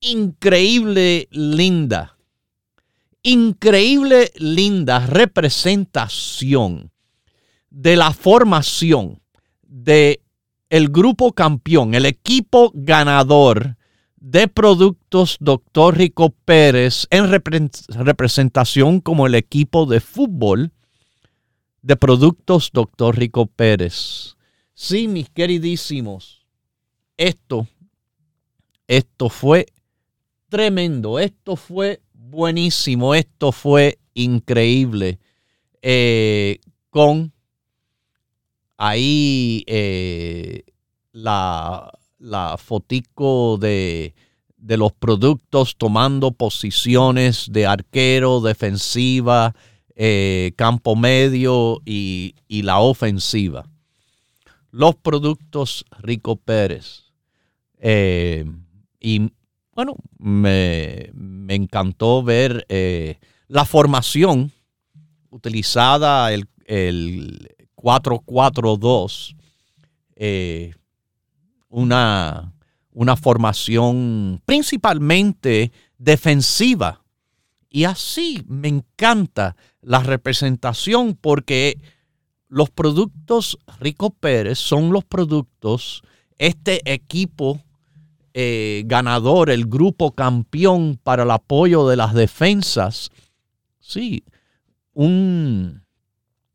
increíble, 0.00 1.26
linda, 1.30 2.18
increíble, 3.22 4.30
linda 4.36 5.06
representación 5.06 6.90
de 7.70 7.96
la 7.96 8.12
formación 8.12 9.22
de 9.62 10.20
el 10.70 10.88
grupo 10.88 11.32
campeón, 11.32 11.94
el 11.94 12.06
equipo 12.06 12.72
ganador 12.74 13.76
de 14.16 14.48
productos 14.48 15.36
Dr. 15.40 15.96
Rico 15.96 16.34
Pérez 16.44 17.06
en 17.10 17.30
representación 17.30 19.00
como 19.00 19.26
el 19.26 19.34
equipo 19.34 19.86
de 19.86 20.00
fútbol 20.00 20.72
de 21.82 21.96
productos 21.96 22.70
Dr. 22.72 23.16
Rico 23.18 23.46
Pérez. 23.46 24.36
Sí, 24.74 25.08
mis 25.08 25.28
queridísimos 25.28 26.40
esto, 27.20 27.68
esto 28.88 29.28
fue 29.28 29.66
tremendo, 30.48 31.18
esto 31.18 31.54
fue 31.54 32.00
buenísimo, 32.14 33.14
esto 33.14 33.52
fue 33.52 33.98
increíble. 34.14 35.18
Eh, 35.82 36.60
con 36.88 37.32
ahí 38.80 39.62
eh, 39.66 40.64
la, 41.12 41.92
la 42.18 42.56
fotico 42.56 43.58
de, 43.58 44.14
de, 44.56 44.76
los 44.78 44.92
productos 44.92 45.76
tomando 45.76 46.32
posiciones 46.32 47.48
de 47.52 47.66
arquero, 47.66 48.40
defensiva, 48.40 49.54
eh, 49.96 50.52
campo 50.56 50.96
medio 50.96 51.82
y, 51.84 52.34
y 52.48 52.62
la 52.62 52.78
ofensiva. 52.78 53.68
Los 54.70 54.94
productos 54.96 55.84
Rico 55.98 56.36
Pérez 56.36 57.12
eh, 57.80 58.46
y 58.98 59.30
bueno, 59.74 59.96
me, 60.18 61.10
encantó 61.48 62.22
ver 62.22 62.66
la 63.48 63.64
formación 63.66 64.52
utilizada, 65.30 66.32
el, 66.32 66.48
el 66.64 67.50
4-4-2, 67.80 69.36
eh, 70.16 70.74
una, 71.68 72.52
una 72.92 73.16
formación 73.16 74.42
principalmente 74.44 75.72
defensiva. 75.98 77.02
Y 77.68 77.84
así 77.84 78.44
me 78.48 78.68
encanta 78.68 79.56
la 79.80 80.00
representación 80.00 81.16
porque 81.20 81.80
los 82.48 82.68
productos 82.70 83.58
Rico 83.78 84.10
Pérez 84.10 84.58
son 84.58 84.92
los 84.92 85.04
productos, 85.04 86.02
este 86.36 86.80
equipo 86.92 87.60
eh, 88.34 88.82
ganador, 88.86 89.50
el 89.50 89.66
grupo 89.66 90.12
campeón 90.12 90.98
para 91.02 91.22
el 91.22 91.30
apoyo 91.30 91.88
de 91.88 91.96
las 91.96 92.14
defensas. 92.14 93.10
Sí, 93.78 94.24
un, 94.92 95.82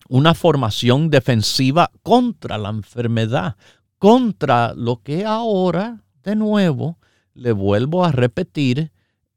una 0.09 0.33
formación 0.33 1.09
defensiva 1.09 1.91
contra 2.03 2.57
la 2.57 2.69
enfermedad, 2.69 3.55
contra 3.97 4.73
lo 4.73 4.97
que 4.97 5.25
ahora, 5.25 6.03
de 6.23 6.35
nuevo, 6.35 6.97
le 7.33 7.51
vuelvo 7.51 8.05
a 8.05 8.11
repetir, 8.11 8.91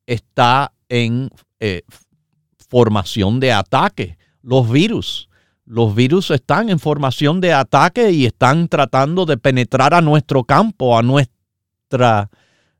está 0.06 0.72
en 0.88 1.30
eh, 1.60 1.82
formación 2.68 3.40
de 3.40 3.52
ataque, 3.52 4.18
los 4.42 4.70
virus. 4.70 5.28
Los 5.64 5.94
virus 5.94 6.30
están 6.30 6.70
en 6.70 6.78
formación 6.78 7.42
de 7.42 7.52
ataque 7.52 8.10
y 8.10 8.24
están 8.24 8.68
tratando 8.68 9.26
de 9.26 9.36
penetrar 9.36 9.92
a 9.92 10.00
nuestro 10.00 10.44
campo, 10.44 10.96
a 10.96 11.02
nuestro 11.02 11.36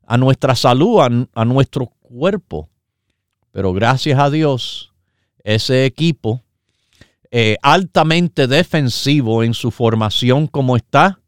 a 0.09 0.17
nuestra 0.17 0.55
salud, 0.55 1.27
a, 1.33 1.45
nuestro 1.45 1.87
cuerpo. 2.01 2.69
Pero 3.51 3.73
gracias 3.73 4.19
a 4.19 4.29
Dios, 4.29 4.91
ese 5.43 5.85
equipo 5.85 6.43
eh, 7.31 7.57
altamente 7.61 8.47
defensivo 8.47 9.43
en 9.43 9.53
su 9.53 9.69
formación 9.69 10.47
como 10.47 10.75
está, 10.75 11.19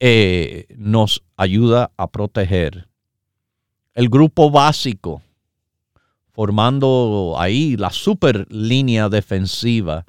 eh, 0.00 0.66
nos 0.76 1.22
ayuda 1.36 1.92
a 1.96 2.10
proteger. 2.10 2.88
El 3.94 4.08
grupo 4.08 4.50
básico, 4.50 5.22
formando 6.32 7.36
ahí 7.38 7.76
la 7.76 7.90
super 7.90 8.52
línea 8.52 9.08
defensiva, 9.08 10.04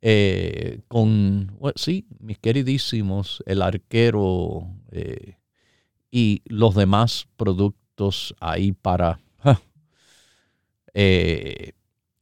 eh, 0.00 0.80
con, 0.88 1.58
sí, 1.76 2.06
mis 2.18 2.38
queridísimos, 2.38 3.42
el 3.44 3.60
arquero 3.60 4.66
y 6.10 6.42
los 6.46 6.74
demás 6.74 7.28
productos 7.36 8.34
ahí 8.40 8.72
para 8.72 9.20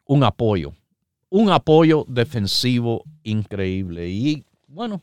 un 0.07 0.25
apoyo, 0.25 0.75
un 1.31 1.51
apoyo 1.51 2.05
defensivo 2.09 3.05
increíble. 3.23 4.09
Y 4.09 4.45
bueno, 4.67 5.03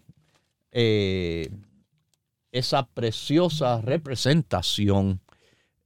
eh, 0.72 1.50
esa 2.52 2.86
preciosa 2.86 3.82
representación 3.82 5.20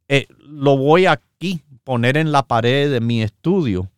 eh, 0.08 0.28
lo 0.40 0.78
voy 0.78 1.06
aquí 1.06 1.62
poner 1.84 2.18
en 2.18 2.32
la 2.32 2.44
pared 2.44 2.92
de 2.92 3.00
mi 3.00 3.22
estudio 3.22 3.90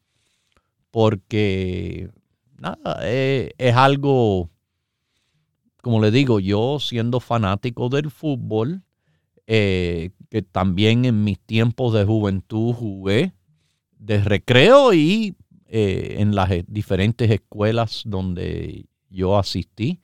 porque 0.92 2.10
nada, 2.58 3.00
es 3.08 3.76
algo, 3.76 4.50
como 5.82 6.02
le 6.02 6.12
digo, 6.12 6.40
yo 6.40 6.80
siendo 6.80 7.20
fanático 7.20 7.90
del 7.90 8.12
fútbol, 8.12 8.84
eh, 9.48 10.12
que 10.30 10.42
también 10.42 11.06
en 11.06 11.24
mis 11.24 11.40
tiempos 11.40 11.94
de 11.94 12.06
juventud 12.06 12.74
jugué 12.74 13.34
de 13.98 14.24
recreo 14.24 14.94
y 14.94 15.36
eh, 15.74 16.18
en 16.20 16.36
las 16.36 16.52
e, 16.52 16.66
diferentes 16.68 17.32
escuelas 17.32 18.04
donde 18.06 18.88
yo 19.10 19.38
asistí 19.38 20.02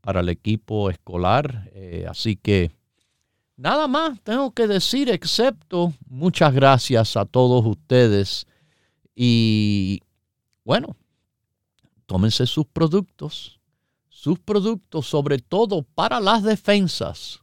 para 0.00 0.18
el 0.22 0.28
equipo 0.28 0.90
escolar. 0.90 1.70
Eh, 1.72 2.04
así 2.10 2.34
que 2.34 2.72
nada 3.56 3.86
más 3.86 4.20
tengo 4.24 4.50
que 4.50 4.66
decir, 4.66 5.08
excepto 5.08 5.94
muchas 6.08 6.52
gracias 6.52 7.16
a 7.16 7.24
todos 7.26 7.64
ustedes. 7.64 8.44
Y 9.14 10.02
bueno, 10.64 10.96
tómense 12.06 12.44
sus 12.44 12.66
productos, 12.66 13.60
sus 14.08 14.40
productos 14.40 15.06
sobre 15.06 15.38
todo 15.38 15.84
para 15.94 16.18
las 16.18 16.42
defensas 16.42 17.40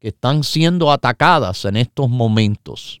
que 0.00 0.08
están 0.08 0.42
siendo 0.42 0.90
atacadas 0.90 1.64
en 1.66 1.76
estos 1.76 2.10
momentos. 2.10 3.00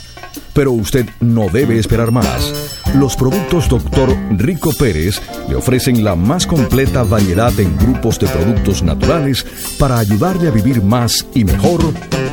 Pero 0.52 0.72
usted 0.72 1.08
no 1.20 1.48
debe 1.48 1.78
esperar 1.78 2.12
más. 2.12 2.52
Los 2.94 3.16
productos 3.16 3.70
Dr. 3.70 4.14
Rico 4.32 4.70
Pérez 4.78 5.22
le 5.48 5.54
ofrecen 5.56 6.04
la 6.04 6.16
más 6.16 6.46
completa 6.46 7.02
variedad 7.02 7.58
en 7.58 7.78
grupos 7.78 8.18
de 8.18 8.26
productos 8.26 8.82
naturales 8.82 9.46
para 9.78 9.98
ayudarle 9.98 10.48
a 10.48 10.50
vivir 10.50 10.82
más 10.82 11.26
y 11.34 11.44
mejor 11.44 11.80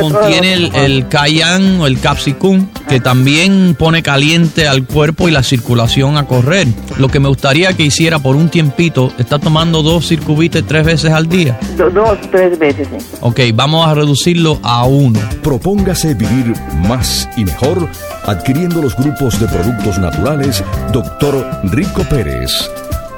contiene 0.00 0.54
el, 0.54 0.74
el 0.74 1.08
Cayenne 1.08 1.80
o 1.80 1.86
el 1.86 2.00
Capsicum, 2.00 2.68
que 2.88 3.00
también 3.00 3.76
pone 3.78 4.02
caliente 4.02 4.66
al 4.66 4.84
cuerpo 4.84 5.28
y 5.28 5.32
la 5.32 5.42
circulación 5.42 6.16
a 6.16 6.26
correr. 6.26 6.66
Lo 6.98 7.08
que 7.08 7.20
me 7.20 7.28
gustaría 7.28 7.72
que 7.74 7.84
hiciera 7.84 8.18
por 8.18 8.36
un 8.36 8.48
tiempito, 8.48 9.12
está 9.18 9.38
tomando 9.38 9.82
dos 9.82 10.08
circuites 10.08 10.64
tres 10.66 10.84
veces 10.84 11.12
al 11.12 11.28
día. 11.28 11.58
dos, 11.76 12.18
tres 12.30 12.58
veces. 12.58 12.88
Sí. 12.88 12.96
Ok, 13.20 13.40
vamos 13.54 13.86
a 13.86 13.94
reducirlo 13.94 14.58
a 14.62 14.84
uno. 14.84 15.20
Propóngase 15.42 16.14
vivir 16.14 16.54
más 16.88 17.28
y 17.36 17.44
mejor 17.44 17.88
adquiriendo 18.24 18.82
los 18.82 18.96
grupos 18.96 19.38
de 19.40 19.46
productos 19.48 19.98
naturales 19.98 20.62
Dr. 20.92 21.60
Rico 21.64 22.02
Pérez. 22.04 22.50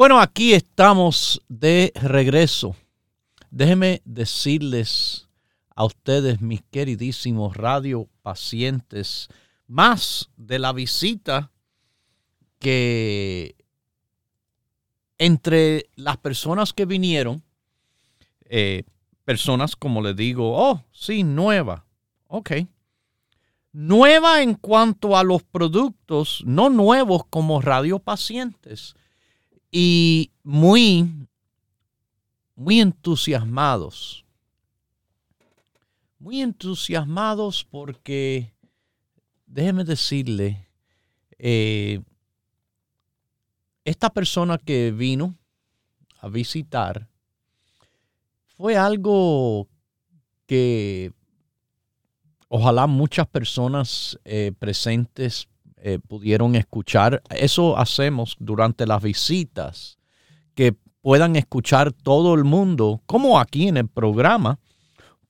Bueno, 0.00 0.18
aquí 0.18 0.54
estamos 0.54 1.42
de 1.46 1.92
regreso. 1.94 2.74
Déjenme 3.50 4.00
decirles 4.06 5.28
a 5.76 5.84
ustedes, 5.84 6.40
mis 6.40 6.62
queridísimos 6.70 7.54
radio 7.54 8.08
pacientes, 8.22 9.28
más 9.66 10.30
de 10.38 10.58
la 10.58 10.72
visita 10.72 11.52
que 12.58 13.56
entre 15.18 15.90
las 15.96 16.16
personas 16.16 16.72
que 16.72 16.86
vinieron, 16.86 17.42
eh, 18.46 18.84
personas 19.26 19.76
como 19.76 20.00
le 20.00 20.14
digo, 20.14 20.54
oh, 20.56 20.82
sí, 20.92 21.24
nueva, 21.24 21.84
ok. 22.26 22.52
Nueva 23.72 24.40
en 24.40 24.54
cuanto 24.54 25.18
a 25.18 25.24
los 25.24 25.42
productos, 25.42 26.42
no 26.46 26.70
nuevos 26.70 27.26
como 27.28 27.60
radiopacientes 27.60 28.94
y 29.70 30.30
muy, 30.42 31.28
muy 32.54 32.80
entusiasmados. 32.80 34.24
Muy 36.18 36.42
entusiasmados 36.42 37.64
porque, 37.64 38.52
déjeme 39.46 39.84
decirle, 39.84 40.68
eh, 41.38 42.00
esta 43.84 44.10
persona 44.10 44.58
que 44.58 44.90
vino 44.90 45.34
a 46.18 46.28
visitar 46.28 47.08
fue 48.46 48.76
algo 48.76 49.66
que 50.46 51.12
ojalá 52.48 52.86
muchas 52.86 53.26
personas 53.26 54.18
eh, 54.24 54.52
presentes 54.58 55.48
eh, 55.82 55.98
pudieron 55.98 56.54
escuchar. 56.54 57.22
Eso 57.30 57.76
hacemos 57.76 58.36
durante 58.38 58.86
las 58.86 59.02
visitas, 59.02 59.98
que 60.54 60.76
puedan 61.00 61.36
escuchar 61.36 61.92
todo 61.92 62.34
el 62.34 62.44
mundo, 62.44 63.00
como 63.06 63.40
aquí 63.40 63.68
en 63.68 63.76
el 63.76 63.88
programa, 63.88 64.58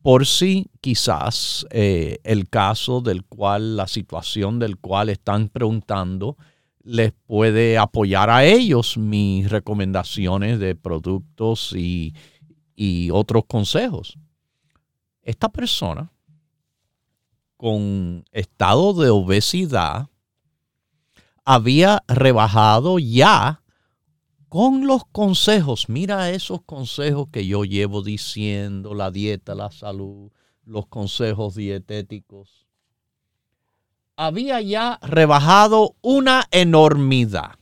por 0.02 0.26
si 0.26 0.66
quizás 0.80 1.66
eh, 1.70 2.18
el 2.24 2.48
caso 2.48 3.00
del 3.00 3.24
cual, 3.24 3.76
la 3.76 3.86
situación 3.86 4.58
del 4.58 4.78
cual 4.78 5.08
están 5.08 5.48
preguntando, 5.48 6.36
les 6.82 7.12
puede 7.12 7.78
apoyar 7.78 8.30
a 8.30 8.44
ellos 8.44 8.96
mis 8.96 9.48
recomendaciones 9.50 10.58
de 10.58 10.74
productos 10.74 11.74
y, 11.76 12.14
y 12.74 13.10
otros 13.10 13.44
consejos. 13.46 14.18
Esta 15.22 15.48
persona 15.50 16.10
con 17.56 18.24
estado 18.32 18.94
de 18.94 19.10
obesidad 19.10 20.09
había 21.52 22.04
rebajado 22.06 23.00
ya 23.00 23.64
con 24.48 24.86
los 24.86 25.04
consejos. 25.10 25.88
Mira 25.88 26.30
esos 26.30 26.62
consejos 26.62 27.26
que 27.32 27.44
yo 27.44 27.64
llevo 27.64 28.04
diciendo, 28.04 28.94
la 28.94 29.10
dieta, 29.10 29.56
la 29.56 29.72
salud, 29.72 30.30
los 30.64 30.86
consejos 30.86 31.56
dietéticos. 31.56 32.68
Había 34.14 34.60
ya 34.60 35.00
rebajado 35.02 35.96
una 36.02 36.46
enormidad. 36.52 37.56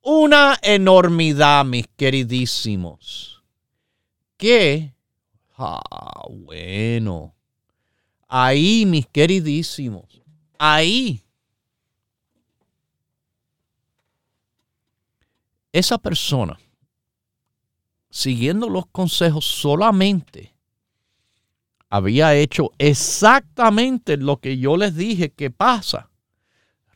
Una 0.00 0.56
enormidad, 0.62 1.66
mis 1.66 1.86
queridísimos. 1.96 3.42
Que, 4.38 4.94
ah, 5.58 5.82
bueno, 6.30 7.34
ahí, 8.26 8.86
mis 8.86 9.06
queridísimos, 9.06 10.22
ahí 10.58 11.21
esa 15.72 15.98
persona, 15.98 16.58
siguiendo 18.10 18.68
los 18.68 18.86
consejos 18.86 19.46
solamente, 19.46 20.54
había 21.88 22.34
hecho 22.34 22.70
exactamente 22.78 24.16
lo 24.16 24.38
que 24.38 24.58
yo 24.58 24.76
les 24.76 24.96
dije 24.96 25.30
que 25.30 25.50
pasa. 25.50 26.08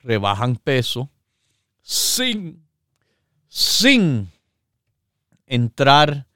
Rebajan 0.02 0.56
peso 0.56 1.10
sin, 1.82 2.64
sin 3.48 4.30
entrar 5.46 6.26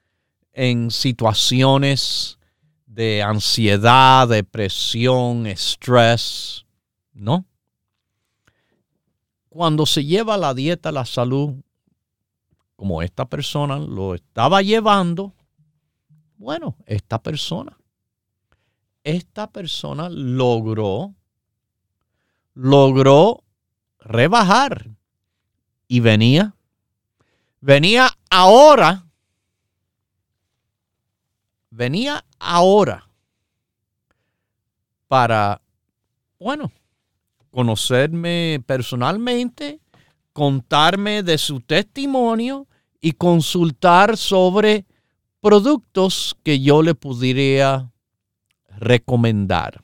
en 0.53 0.91
situaciones 0.91 2.37
de 2.85 3.23
ansiedad, 3.23 4.27
depresión, 4.27 5.47
estrés, 5.47 6.65
¿no? 7.13 7.45
Cuando 9.49 9.85
se 9.85 10.05
lleva 10.05 10.37
la 10.37 10.53
dieta, 10.53 10.91
la 10.91 11.05
salud, 11.05 11.55
como 12.81 13.03
esta 13.03 13.25
persona 13.25 13.77
lo 13.77 14.15
estaba 14.15 14.63
llevando, 14.63 15.35
bueno, 16.37 16.75
esta 16.87 17.21
persona, 17.21 17.77
esta 19.03 19.51
persona 19.51 20.09
logró, 20.09 21.13
logró 22.55 23.43
rebajar 23.99 24.89
y 25.87 25.99
venía, 25.99 26.55
venía 27.59 28.09
ahora, 28.31 29.05
venía 31.69 32.25
ahora 32.39 33.07
para, 35.07 35.61
bueno, 36.39 36.71
conocerme 37.51 38.63
personalmente, 38.65 39.79
contarme 40.33 41.21
de 41.21 41.37
su 41.37 41.61
testimonio 41.61 42.65
y 43.01 43.13
consultar 43.13 44.15
sobre 44.15 44.85
productos 45.41 46.37
que 46.43 46.61
yo 46.61 46.83
le 46.83 46.93
pudiera 46.93 47.91
recomendar 48.77 49.83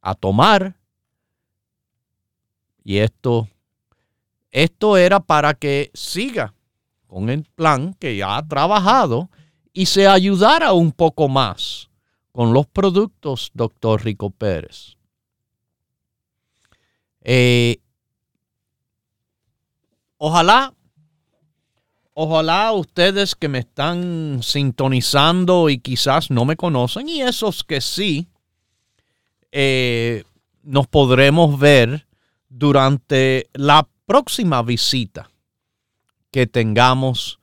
a 0.00 0.14
tomar. 0.14 0.76
Y 2.82 2.96
esto, 2.96 3.48
esto 4.50 4.96
era 4.96 5.20
para 5.20 5.54
que 5.54 5.90
siga 5.92 6.54
con 7.06 7.28
el 7.28 7.44
plan 7.44 7.94
que 7.94 8.16
ya 8.16 8.38
ha 8.38 8.48
trabajado 8.48 9.28
y 9.72 9.86
se 9.86 10.08
ayudara 10.08 10.72
un 10.72 10.92
poco 10.92 11.28
más 11.28 11.90
con 12.32 12.54
los 12.54 12.66
productos, 12.66 13.50
doctor 13.52 14.02
Rico 14.04 14.30
Pérez. 14.30 14.96
Eh, 17.22 17.78
ojalá, 20.16 20.72
ojalá 22.22 22.70
ustedes 22.72 23.34
que 23.34 23.48
me 23.48 23.60
están 23.60 24.42
sintonizando 24.42 25.70
y 25.70 25.78
quizás 25.78 26.30
no 26.30 26.44
me 26.44 26.54
conocen, 26.54 27.08
y 27.08 27.22
esos 27.22 27.64
que 27.64 27.80
sí, 27.80 28.28
eh, 29.52 30.24
nos 30.62 30.86
podremos 30.86 31.58
ver 31.58 32.06
durante 32.50 33.48
la 33.54 33.88
próxima 34.04 34.62
visita 34.62 35.30
que 36.30 36.46
tengamos, 36.46 37.38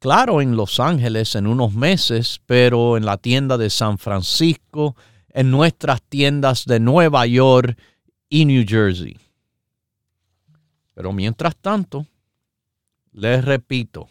claro, 0.00 0.40
en 0.40 0.56
Los 0.56 0.80
Ángeles 0.80 1.36
en 1.36 1.46
unos 1.46 1.74
meses, 1.74 2.40
pero 2.46 2.96
en 2.96 3.06
la 3.06 3.18
tienda 3.18 3.56
de 3.56 3.70
San 3.70 3.98
Francisco, 3.98 4.96
en 5.28 5.52
nuestras 5.52 6.02
tiendas 6.02 6.64
de 6.64 6.80
Nueva 6.80 7.24
York 7.24 7.78
y 8.28 8.46
New 8.46 8.64
Jersey. 8.66 9.16
Pero 10.94 11.12
mientras 11.12 11.54
tanto, 11.54 12.04
les 13.14 13.44
repito, 13.44 14.08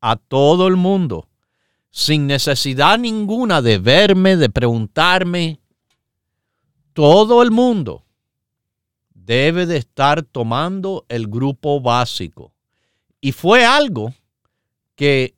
a 0.00 0.16
todo 0.16 0.68
el 0.68 0.76
mundo, 0.76 1.28
sin 1.90 2.26
necesidad 2.26 2.98
ninguna 2.98 3.62
de 3.62 3.78
verme, 3.78 4.36
de 4.36 4.50
preguntarme, 4.50 5.58
todo 6.92 7.42
el 7.42 7.50
mundo 7.50 8.04
debe 9.14 9.66
de 9.66 9.78
estar 9.78 10.22
tomando 10.22 11.06
el 11.08 11.26
grupo 11.26 11.80
básico. 11.80 12.52
Y 13.20 13.32
fue 13.32 13.64
algo 13.64 14.14
que 14.94 15.34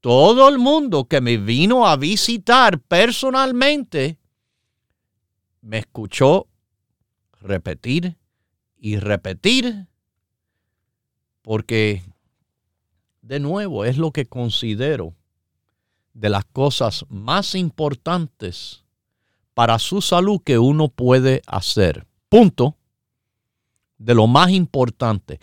todo 0.00 0.48
el 0.48 0.58
mundo 0.58 1.06
que 1.06 1.20
me 1.22 1.38
vino 1.38 1.86
a 1.86 1.96
visitar 1.96 2.78
personalmente 2.78 4.18
me 5.62 5.78
escuchó 5.78 6.46
repetir 7.40 8.16
y 8.78 8.98
repetir, 8.98 9.86
porque 11.42 12.02
de 13.26 13.40
nuevo 13.40 13.84
es 13.84 13.98
lo 13.98 14.12
que 14.12 14.26
considero 14.26 15.14
de 16.14 16.28
las 16.28 16.44
cosas 16.44 17.04
más 17.08 17.54
importantes 17.54 18.84
para 19.52 19.78
su 19.78 20.00
salud 20.00 20.40
que 20.44 20.58
uno 20.58 20.88
puede 20.88 21.42
hacer. 21.46 22.06
Punto. 22.28 22.76
De 23.98 24.14
lo 24.14 24.26
más 24.26 24.50
importante. 24.50 25.40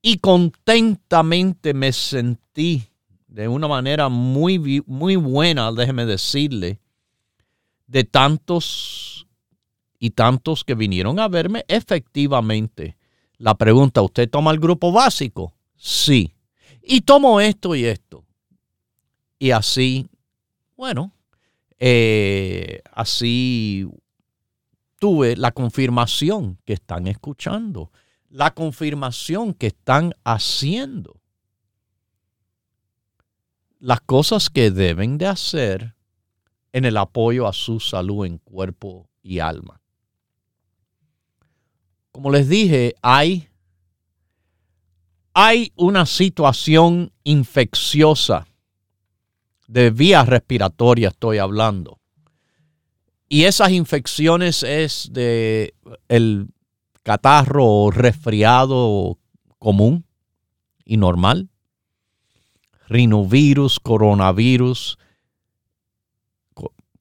Y 0.00 0.18
contentamente 0.18 1.74
me 1.74 1.92
sentí 1.92 2.84
de 3.26 3.48
una 3.48 3.68
manera 3.68 4.08
muy, 4.08 4.82
muy 4.86 5.16
buena, 5.16 5.70
déjeme 5.72 6.06
decirle, 6.06 6.80
de 7.86 8.04
tantos 8.04 9.26
y 9.98 10.10
tantos 10.10 10.64
que 10.64 10.74
vinieron 10.74 11.18
a 11.18 11.28
verme, 11.28 11.64
efectivamente, 11.66 12.97
la 13.38 13.54
pregunta, 13.54 14.02
¿usted 14.02 14.28
toma 14.28 14.50
el 14.50 14.58
grupo 14.58 14.90
básico? 14.92 15.54
Sí. 15.76 16.34
Y 16.82 17.02
tomo 17.02 17.40
esto 17.40 17.74
y 17.74 17.84
esto. 17.84 18.24
Y 19.38 19.52
así, 19.52 20.08
bueno, 20.76 21.12
eh, 21.78 22.82
así 22.92 23.88
tuve 24.98 25.36
la 25.36 25.52
confirmación 25.52 26.58
que 26.64 26.72
están 26.72 27.06
escuchando, 27.06 27.92
la 28.28 28.52
confirmación 28.52 29.54
que 29.54 29.68
están 29.68 30.14
haciendo. 30.24 31.20
Las 33.78 34.00
cosas 34.00 34.50
que 34.50 34.72
deben 34.72 35.18
de 35.18 35.26
hacer 35.28 35.94
en 36.72 36.84
el 36.84 36.96
apoyo 36.96 37.46
a 37.46 37.52
su 37.52 37.78
salud 37.78 38.26
en 38.26 38.38
cuerpo 38.38 39.08
y 39.22 39.38
alma. 39.38 39.77
Como 42.18 42.32
les 42.32 42.48
dije, 42.48 42.96
hay, 43.00 43.48
hay 45.34 45.72
una 45.76 46.04
situación 46.04 47.12
infecciosa 47.22 48.48
de 49.68 49.92
vías 49.92 50.28
respiratorias, 50.28 51.12
estoy 51.12 51.38
hablando. 51.38 52.00
Y 53.28 53.44
esas 53.44 53.70
infecciones 53.70 54.64
es 54.64 55.10
de 55.12 55.74
el 56.08 56.48
catarro 57.04 57.64
o 57.64 57.90
resfriado 57.92 59.16
común 59.60 60.04
y 60.84 60.96
normal, 60.96 61.48
rinovirus, 62.88 63.78
coronavirus, 63.78 64.98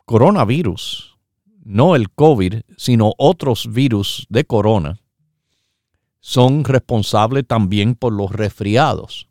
coronavirus, 0.05 1.17
no 1.63 1.95
el 1.95 2.11
COVID, 2.11 2.61
sino 2.77 3.13
otros 3.17 3.73
virus 3.73 4.27
de 4.29 4.45
corona, 4.45 4.99
son 6.19 6.63
responsables 6.63 7.45
también 7.47 7.95
por 7.95 8.13
los 8.13 8.31
resfriados. 8.31 9.27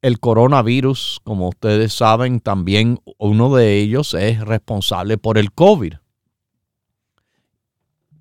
El 0.00 0.20
coronavirus, 0.20 1.20
como 1.24 1.48
ustedes 1.48 1.92
saben, 1.92 2.40
también 2.40 3.00
uno 3.18 3.54
de 3.54 3.78
ellos 3.78 4.14
es 4.14 4.40
responsable 4.40 5.18
por 5.18 5.38
el 5.38 5.52
COVID. 5.52 5.94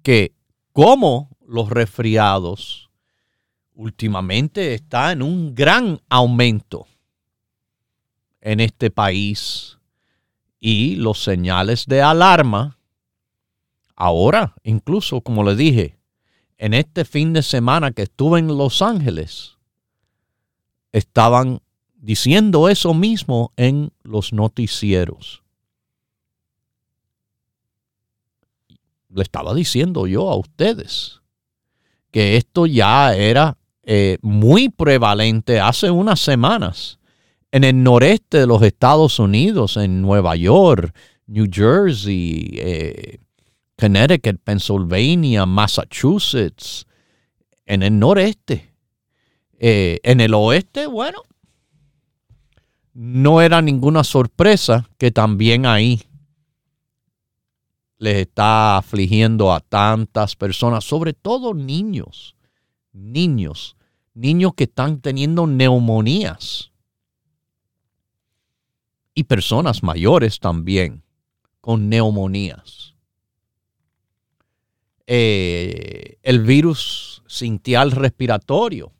Que 0.01 0.33
como 0.73 1.29
los 1.45 1.69
resfriados 1.69 2.89
últimamente 3.73 4.73
está 4.73 5.11
en 5.11 5.21
un 5.21 5.53
gran 5.53 6.01
aumento 6.09 6.87
en 8.41 8.59
este 8.59 8.89
país 8.89 9.77
y 10.59 10.95
los 10.95 11.21
señales 11.21 11.85
de 11.85 12.01
alarma, 12.01 12.79
ahora, 13.95 14.55
incluso 14.63 15.21
como 15.21 15.43
le 15.43 15.55
dije, 15.55 15.96
en 16.57 16.73
este 16.73 17.05
fin 17.05 17.33
de 17.33 17.43
semana 17.43 17.91
que 17.91 18.03
estuve 18.03 18.39
en 18.39 18.47
Los 18.47 18.81
Ángeles, 18.81 19.57
estaban 20.91 21.61
diciendo 21.95 22.69
eso 22.69 22.93
mismo 22.93 23.51
en 23.57 23.91
los 24.03 24.33
noticieros. 24.33 25.43
Le 29.09 29.23
estaba 29.23 29.53
diciendo 29.53 30.07
yo 30.07 30.29
a 30.29 30.35
ustedes 30.35 31.21
que 32.11 32.37
esto 32.37 32.65
ya 32.65 33.15
era 33.15 33.57
eh, 33.83 34.17
muy 34.21 34.69
prevalente 34.69 35.59
hace 35.59 35.89
unas 35.91 36.19
semanas 36.19 36.99
en 37.51 37.63
el 37.63 37.81
noreste 37.81 38.39
de 38.39 38.47
los 38.47 38.61
Estados 38.61 39.19
Unidos, 39.19 39.77
en 39.77 40.01
Nueva 40.01 40.35
York, 40.35 40.93
New 41.27 41.47
Jersey, 41.51 42.49
eh, 42.53 43.19
Connecticut, 43.77 44.41
Pennsylvania, 44.43 45.45
Massachusetts, 45.45 46.85
en 47.65 47.83
el 47.83 47.99
noreste. 47.99 48.73
Eh, 49.59 49.99
en 50.03 50.21
el 50.21 50.33
oeste, 50.33 50.87
bueno, 50.87 51.23
no 52.93 53.41
era 53.41 53.61
ninguna 53.61 54.03
sorpresa 54.03 54.89
que 54.97 55.11
también 55.11 55.65
ahí 55.65 56.01
les 57.99 58.17
está 58.17 58.77
afligiendo 58.77 59.53
a 59.53 59.59
tantas 59.59 60.35
personas, 60.35 60.83
sobre 60.83 61.13
todo 61.13 61.53
niños, 61.53 62.35
niños, 62.93 63.75
niños 64.13 64.53
que 64.55 64.65
están 64.65 65.01
teniendo 65.01 65.47
neumonías 65.47 66.71
y 69.13 69.23
personas 69.23 69.81
mayores 69.81 70.39
también 70.39 71.03
con 71.59 71.89
neumonías. 71.89 72.86
Eh, 75.07 76.17
el 76.21 76.41
virus 76.41 77.23
cintial 77.27 77.91
respiratorio 77.91 78.93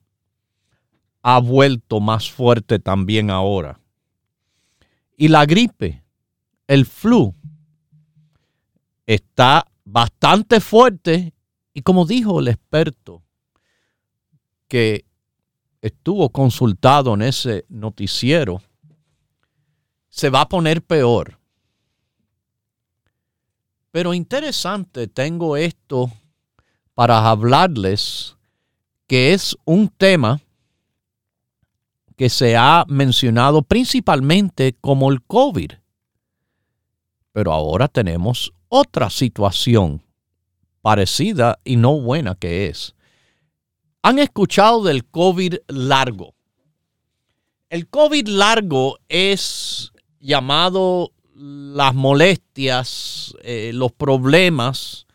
ha 1.22 1.40
vuelto 1.40 2.00
más 2.00 2.32
fuerte 2.32 2.80
también 2.80 3.30
ahora. 3.30 3.82
Y 5.18 5.28
la 5.28 5.46
gripe, 5.46 6.04
el 6.68 6.86
flu, 6.86 7.36
está 9.06 9.68
bastante 9.84 10.62
fuerte 10.62 11.34
y 11.74 11.82
como 11.82 12.06
dijo 12.06 12.40
el 12.40 12.48
experto 12.48 13.24
que 14.68 15.06
estuvo 15.82 16.30
consultado 16.30 17.14
en 17.14 17.22
ese 17.22 17.66
noticiero, 17.70 18.62
se 20.10 20.30
va 20.30 20.42
a 20.42 20.50
poner 20.50 20.82
peor. 20.82 21.37
Pero 23.92 24.14
interesante, 24.14 25.08
tengo 25.08 25.58
esto 25.58 26.12
para 26.94 27.30
hablarles, 27.30 28.36
que 29.08 29.34
es 29.34 29.56
un 29.66 29.88
tema 29.90 30.42
que 32.16 32.30
se 32.30 32.58
ha 32.58 32.84
mencionado 32.88 33.62
principalmente 33.62 34.76
como 34.82 35.12
el 35.12 35.22
COVID. 35.22 35.74
Pero 37.32 37.54
ahora 37.54 37.88
tenemos 37.88 38.52
otra 38.68 39.10
situación 39.10 40.02
parecida 40.82 41.60
y 41.64 41.76
no 41.76 42.00
buena 42.00 42.36
que 42.36 42.68
es. 42.68 42.96
¿Han 44.02 44.20
escuchado 44.20 44.84
del 44.84 45.06
COVID 45.06 45.56
largo? 45.68 46.34
El 47.70 47.88
COVID 47.88 48.28
largo 48.28 48.98
es 49.10 49.92
llamado 50.20 51.12
las 51.38 51.94
molestias, 51.94 53.36
eh, 53.44 53.72
los 53.74 53.92
problemas 53.92 55.06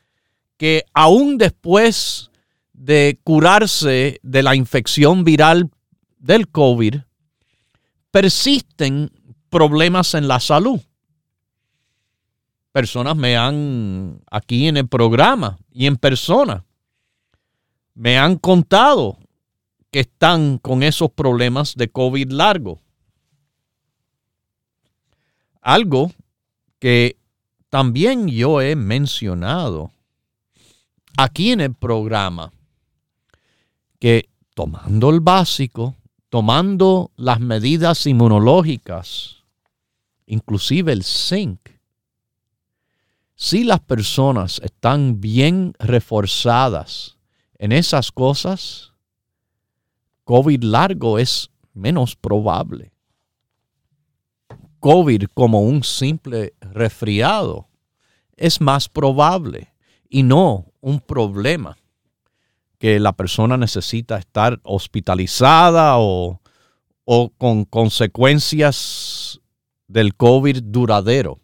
que 0.57 0.85
aún 0.95 1.39
después 1.39 2.31
de 2.73 3.19
curarse 3.25 4.21
de 4.23 4.43
la 4.43 4.55
infección 4.55 5.25
viral 5.25 5.71
del 6.19 6.49
COVID, 6.49 6.97
persisten 8.11 9.11
problemas 9.51 10.15
en 10.15 10.29
la 10.29 10.39
salud. 10.41 10.81
Personas 12.71 13.17
me 13.17 13.37
han, 13.37 14.21
aquí 14.31 14.69
en 14.69 14.77
el 14.77 14.89
programa 14.89 15.59
y 15.73 15.87
en 15.87 15.97
persona, 15.97 16.65
me 17.95 18.19
han 18.19 18.37
contado 18.37 19.19
que 19.91 20.01
están 20.01 20.59
con 20.59 20.83
esos 20.83 21.11
problemas 21.11 21.75
de 21.75 21.89
COVID 21.89 22.31
largo. 22.31 22.81
Algo 25.63 26.13
que 26.79 27.17
también 27.71 28.29
yo 28.29 28.61
he 28.61 28.77
mencionado 28.77 29.93
aquí 31.17 31.53
en 31.53 31.61
el 31.61 31.75
programa, 31.75 32.53
que 33.99 34.29
tomando 34.55 35.11
el 35.11 35.21
básico, 35.21 35.95
tomando 36.29 37.13
las 37.17 37.41
medidas 37.41 38.07
inmunológicas, 38.07 39.37
inclusive 40.27 40.93
el 40.93 41.05
zinc, 41.05 41.61
si 43.37 43.65
las 43.65 43.81
personas 43.81 44.61
están 44.63 45.21
bien 45.21 45.75
reforzadas 45.79 47.17
en 47.59 47.73
esas 47.73 48.13
cosas, 48.13 48.93
COVID 50.25 50.63
largo 50.63 51.19
es 51.19 51.51
menos 51.75 52.15
probable. 52.15 52.92
COVID 54.83 55.27
como 55.33 55.61
un 55.61 55.85
simple 55.85 56.55
resfriado 56.61 57.69
es 58.37 58.61
más 58.61 58.89
probable 58.89 59.73
y 60.09 60.25
no 60.25 60.67
un 60.81 60.99
problema 60.99 61.79
que 62.81 62.99
la 62.99 63.13
persona 63.13 63.57
necesita 63.57 64.19
estar 64.19 64.59
hospitalizada 64.65 65.99
o, 65.99 66.41
con 67.39 67.65
consecuencias 67.65 69.41
del 69.87 70.17
COVID 70.17 70.65
duradero. 70.65 71.39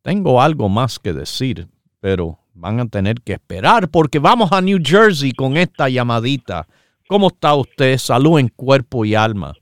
Tengo 0.00 0.40
algo 0.40 0.70
más 0.70 0.98
que 0.98 1.12
decir, 1.12 1.68
pero 2.00 2.38
van 2.54 2.80
a 2.80 2.88
tener 2.88 3.20
que 3.20 3.34
esperar 3.34 3.90
porque 3.90 4.18
vamos 4.18 4.50
a 4.52 4.62
New 4.62 4.78
Jersey 4.82 5.32
con 5.32 5.58
esta 5.58 5.90
llamadita. 5.90 6.66
¿Cómo 7.06 7.26
está 7.26 7.54
usted? 7.54 7.98
Salud 7.98 8.38
en 8.38 8.48
cuerpo 8.48 9.04
y 9.04 9.14
alma. 9.14 9.52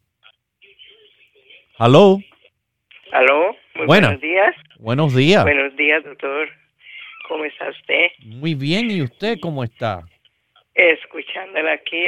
¿Aló? 1.81 2.19
¿Aló? 3.11 3.57
buenos 3.87 4.21
días. 4.21 4.55
Buenos 4.79 5.15
días. 5.15 5.45
Buenos 5.45 5.75
días, 5.77 6.05
doctor. 6.05 6.47
¿Cómo 7.27 7.47
está 7.47 7.71
usted? 7.71 8.09
Muy 8.23 8.55
bien, 8.55 8.91
¿y 8.91 9.01
usted 9.01 9.39
cómo 9.41 9.65
está? 9.65 10.03
Escuchándola 10.75 11.73
aquí, 11.73 12.03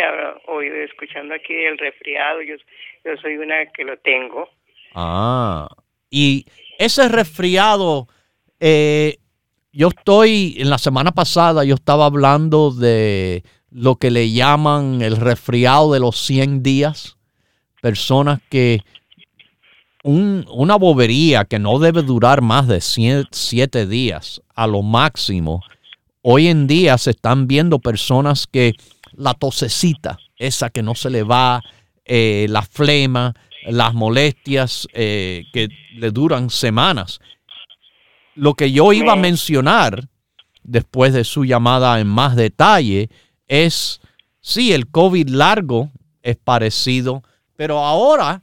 oído 0.46 0.76
escuchando 0.76 1.34
aquí 1.34 1.54
el 1.54 1.78
resfriado, 1.78 2.42
yo, 2.42 2.56
yo 3.02 3.16
soy 3.22 3.38
una 3.38 3.64
que 3.74 3.84
lo 3.84 3.96
tengo. 3.96 4.46
Ah, 4.94 5.68
y 6.10 6.44
ese 6.78 7.08
resfriado, 7.08 8.08
eh, 8.60 9.16
yo 9.72 9.88
estoy, 9.88 10.56
en 10.58 10.68
la 10.68 10.76
semana 10.76 11.12
pasada 11.12 11.64
yo 11.64 11.76
estaba 11.76 12.04
hablando 12.04 12.72
de 12.72 13.42
lo 13.70 13.96
que 13.96 14.10
le 14.10 14.30
llaman 14.32 15.00
el 15.00 15.16
resfriado 15.16 15.94
de 15.94 16.00
los 16.00 16.18
100 16.18 16.62
días, 16.62 17.16
personas 17.80 18.42
que 18.50 18.80
una 20.02 20.76
bobería 20.76 21.44
que 21.44 21.58
no 21.58 21.78
debe 21.78 22.02
durar 22.02 22.42
más 22.42 22.66
de 22.66 22.80
siete 22.80 23.86
días 23.86 24.42
a 24.54 24.66
lo 24.66 24.82
máximo. 24.82 25.62
Hoy 26.22 26.48
en 26.48 26.66
día 26.66 26.98
se 26.98 27.10
están 27.10 27.46
viendo 27.46 27.78
personas 27.78 28.46
que 28.46 28.74
la 29.12 29.34
tosecita, 29.34 30.18
esa 30.36 30.70
que 30.70 30.82
no 30.82 30.94
se 30.94 31.10
le 31.10 31.22
va, 31.22 31.62
eh, 32.04 32.46
la 32.48 32.62
flema, 32.62 33.34
las 33.66 33.94
molestias 33.94 34.88
eh, 34.92 35.44
que 35.52 35.68
le 35.94 36.10
duran 36.10 36.50
semanas. 36.50 37.20
Lo 38.34 38.54
que 38.54 38.72
yo 38.72 38.92
iba 38.92 39.12
a 39.12 39.16
mencionar 39.16 40.08
después 40.62 41.12
de 41.12 41.24
su 41.24 41.44
llamada 41.44 42.00
en 42.00 42.08
más 42.08 42.34
detalle 42.34 43.08
es, 43.46 44.00
sí, 44.40 44.72
el 44.72 44.88
COVID 44.88 45.28
largo 45.28 45.90
es 46.22 46.36
parecido, 46.36 47.22
pero 47.56 47.78
ahora 47.78 48.40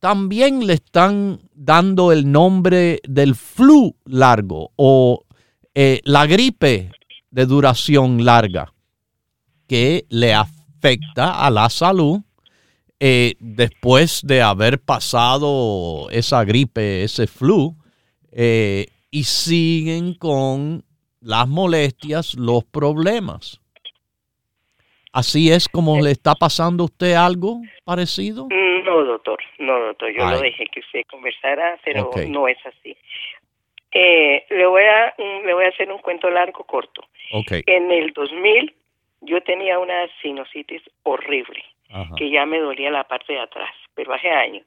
también 0.00 0.66
le 0.66 0.74
están 0.74 1.40
dando 1.54 2.12
el 2.12 2.30
nombre 2.30 3.00
del 3.08 3.34
flu 3.34 3.96
largo 4.04 4.72
o 4.76 5.24
eh, 5.74 6.00
la 6.04 6.26
gripe 6.26 6.90
de 7.30 7.46
duración 7.46 8.24
larga 8.24 8.72
que 9.66 10.06
le 10.08 10.34
afecta 10.34 11.44
a 11.44 11.50
la 11.50 11.68
salud 11.68 12.20
eh, 13.00 13.34
después 13.38 14.22
de 14.24 14.42
haber 14.42 14.80
pasado 14.80 16.08
esa 16.10 16.42
gripe, 16.44 17.04
ese 17.04 17.28
flu, 17.28 17.76
eh, 18.32 18.86
y 19.10 19.24
siguen 19.24 20.14
con 20.14 20.84
las 21.20 21.46
molestias, 21.46 22.34
los 22.34 22.64
problemas. 22.64 23.60
¿Así 25.12 25.50
es 25.50 25.68
como 25.68 26.00
le 26.00 26.10
está 26.10 26.34
pasando 26.34 26.84
a 26.84 26.86
usted 26.86 27.14
algo 27.14 27.60
parecido? 27.84 28.48
No, 28.84 29.04
doctor, 29.04 29.38
no, 29.58 29.78
doctor, 29.78 30.12
yo 30.12 30.30
lo 30.30 30.40
dejé 30.40 30.66
que 30.66 30.80
usted 30.80 31.02
conversara, 31.10 31.78
pero 31.84 32.10
no 32.28 32.48
es 32.48 32.58
así. 32.64 32.96
Eh, 33.92 34.44
le, 34.50 34.66
voy 34.66 34.82
a, 34.82 35.14
le 35.18 35.54
voy 35.54 35.64
a 35.64 35.68
hacer 35.68 35.90
un 35.90 35.98
cuento 35.98 36.28
largo, 36.30 36.64
corto. 36.64 37.02
Okay. 37.32 37.62
En 37.66 37.90
el 37.90 38.12
2000 38.12 38.74
yo 39.22 39.40
tenía 39.42 39.78
una 39.78 40.06
sinusitis 40.22 40.82
horrible, 41.02 41.64
que 42.16 42.30
ya 42.30 42.44
me 42.46 42.58
dolía 42.58 42.90
la 42.90 43.04
parte 43.04 43.32
de 43.32 43.40
atrás, 43.40 43.70
pero 43.94 44.12
hace 44.12 44.28
años. 44.28 44.64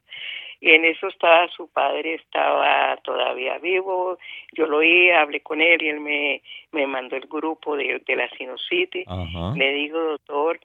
Y 0.62 0.70
en 0.70 0.86
eso 0.86 1.07
estaba 1.07 1.47
su 1.49 1.68
padre, 1.70 2.14
estaba 2.14 2.95
todavía 2.97 3.57
vivo, 3.57 4.20
yo 4.53 4.68
lo 4.68 4.78
oí, 4.78 5.09
hablé 5.09 5.41
con 5.41 5.59
él 5.59 5.82
y 5.82 5.89
él 5.89 5.99
me, 5.99 6.43
me 6.72 6.86
mandó 6.86 7.16
el 7.16 7.28
grupo 7.28 7.76
de, 7.76 7.99
de 8.05 8.16
la 8.16 8.30
sinusitis. 8.38 9.07
Le 9.55 9.74
digo, 9.74 9.99
doctor, 9.99 10.59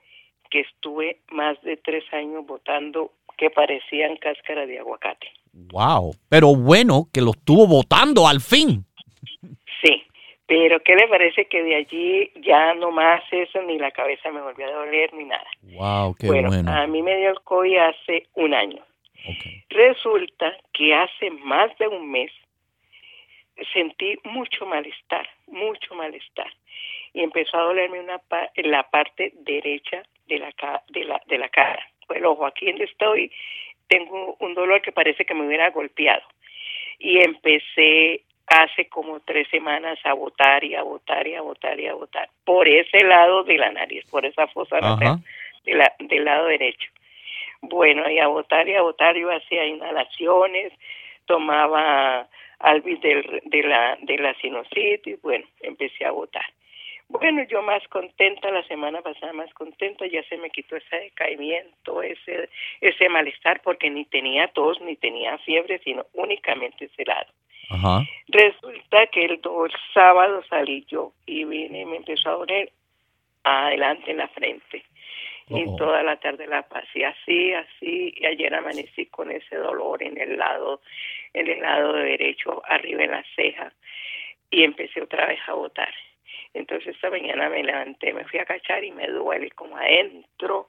que 0.51 0.61
estuve 0.61 1.21
más 1.31 1.61
de 1.63 1.79
tres 1.79 2.05
años 2.13 2.47
votando 2.47 3.13
que 3.39 3.49
parecían 3.49 4.17
cáscara 4.17 4.67
de 4.67 4.79
aguacate. 4.79 5.29
Wow, 5.53 6.15
pero 6.29 6.55
bueno 6.55 7.07
que 7.13 7.23
lo 7.23 7.31
estuvo 7.31 7.67
votando 7.67 8.29
al 8.29 8.41
fin. 8.41 8.85
Sí, 9.83 10.03
pero 10.47 10.81
¿qué 10.81 10.95
le 10.95 11.09
parece 11.09 11.47
que 11.47 11.63
de 11.63 11.75
allí 11.75 12.31
ya 12.43 12.75
no 12.75 12.91
más 12.91 13.23
eso, 13.31 13.63
ni 13.63 13.79
la 13.79 13.91
cabeza 13.91 14.31
me 14.31 14.43
volvió 14.43 14.67
a 14.67 14.73
doler, 14.73 15.13
ni 15.15 15.25
nada? 15.25 15.47
Wow, 15.63 16.15
qué 16.19 16.27
bueno. 16.27 16.71
A 16.71 16.87
mí 16.87 17.03
me 17.03 17.17
dio 17.17 17.31
el 17.31 17.41
COVID 17.41 17.79
hace 17.79 18.27
un 18.35 18.53
año. 18.53 18.83
Resulta 19.71 20.57
que 20.73 20.95
hace 20.95 21.31
más 21.31 21.77
de 21.79 21.89
un 21.89 22.11
mes 22.11 22.31
sentí 23.73 24.19
mucho 24.25 24.67
malestar, 24.67 25.29
mucho 25.47 25.95
malestar. 25.95 26.53
Y 27.13 27.23
empezó 27.23 27.57
a 27.57 27.63
dolerme 27.63 28.01
una 28.01 28.21
en 28.55 28.71
la 28.71 28.83
parte 28.91 29.33
derecha 29.41 30.03
de 30.27 30.39
la, 30.39 30.83
de 30.89 31.05
la, 31.05 31.21
de 31.27 31.39
la 31.39 31.49
cara. 31.49 31.83
El 32.11 32.25
ojo, 32.27 32.47
aquí 32.47 32.67
donde 32.67 32.85
estoy, 32.85 33.33
tengo 33.89 34.37
un 34.41 34.55
dolor 34.55 34.83
que 34.83 34.93
parece 34.93 35.25
que 35.25 35.35
me 35.35 35.47
hubiera 35.47 35.71
golpeado. 35.71 36.23
Y 36.99 37.19
empecé 37.19 38.23
hace 38.47 38.89
como 38.89 39.21
tres 39.21 39.49
semanas 39.49 39.99
a 40.05 40.13
votar 40.13 40.63
y 40.63 40.75
a 40.75 40.83
votar 40.83 41.27
y 41.27 41.35
a 41.35 41.41
votar 41.41 41.81
y 41.81 41.87
a 41.87 41.95
votar 41.95 42.29
por 42.45 42.69
ese 42.69 43.03
lado 43.03 43.43
de 43.43 43.59
la 43.59 43.73
nariz, 43.73 44.05
por 44.09 44.25
esa 44.25 44.47
fosa 44.49 44.79
nasal 44.81 45.19
de 45.65 45.75
la, 45.75 45.93
del 45.99 46.25
lado 46.25 46.47
derecho. 46.47 46.91
Bueno, 47.63 48.09
y 48.11 48.19
a 48.19 48.29
votar 48.29 48.69
y 48.69 48.75
a 48.75 48.83
votar 48.83 49.17
yo 49.17 49.31
hacía 49.31 49.67
inhalaciones, 49.67 50.73
tomaba 51.27 52.29
alvis 52.59 53.01
de, 53.01 53.43
de, 53.45 53.63
la, 53.63 53.99
de 54.03 54.19
la 54.19 54.35
sinusitis, 54.35 55.21
bueno, 55.23 55.45
empecé 55.61 56.05
a 56.05 56.11
votar. 56.11 56.47
Bueno, 57.09 57.45
yo 57.49 57.63
más 57.63 57.87
contenta, 57.89 58.51
la 58.51 58.65
semana 58.65 59.01
pasada 59.01 59.33
más 59.33 59.53
contenta, 59.55 60.07
ya 60.07 60.25
se 60.25 60.37
me 60.39 60.51
quitó 60.51 60.77
ese 60.77 60.97
decaimiento, 60.97 62.03
ese, 62.03 62.49
ese 62.81 63.09
malestar, 63.09 63.61
porque 63.63 63.89
ni 63.91 64.05
tenía 64.07 64.49
tos, 64.49 64.81
ni 64.81 64.97
tenía 64.97 65.39
fiebre, 65.39 65.79
sino 65.85 66.05
únicamente 66.15 66.87
ese 66.87 67.05
lado. 67.05 67.33
Resulta 68.29 69.07
que 69.09 69.25
el, 69.25 69.33
el, 69.33 69.73
sábado 69.93 70.43
salí 70.49 70.85
yo 70.89 71.13
y 71.27 71.45
vine 71.45 71.81
y 71.81 71.85
me 71.85 71.97
empezó 71.97 72.31
a 72.31 72.33
doler 72.35 72.73
adelante 73.45 74.11
en 74.11 74.19
la 74.19 74.29
frente. 74.29 74.85
Y 75.49 75.77
toda 75.77 76.03
la 76.03 76.17
tarde 76.17 76.47
la 76.49 76.63
pasé 76.63 77.05
así, 77.05 77.53
así, 77.53 78.13
y 78.17 78.27
ayer 78.27 78.53
amanecí 78.53 79.07
con 79.07 79.31
ese 79.31 79.57
dolor 79.57 80.03
en 80.03 80.21
el 80.21 80.37
lado, 80.37 80.81
en 81.33 81.47
el 81.49 81.61
lado 81.61 81.93
derecho, 81.93 82.63
arriba 82.67 83.05
en 83.05 83.13
la 83.13 83.25
ceja, 83.37 83.73
y 84.51 84.65
empecé 84.65 85.03
otra 85.03 85.27
vez 85.27 85.39
a 85.47 85.53
botar. 85.53 85.95
Entonces 86.53 86.95
esta 86.95 87.11
mañana 87.11 87.49
me 87.49 87.63
levanté, 87.63 88.13
me 88.13 88.25
fui 88.25 88.41
a 88.41 88.45
cachar 88.45 88.83
y 88.83 88.91
me 88.91 89.07
duele 89.07 89.51
como 89.51 89.77
adentro 89.77 90.67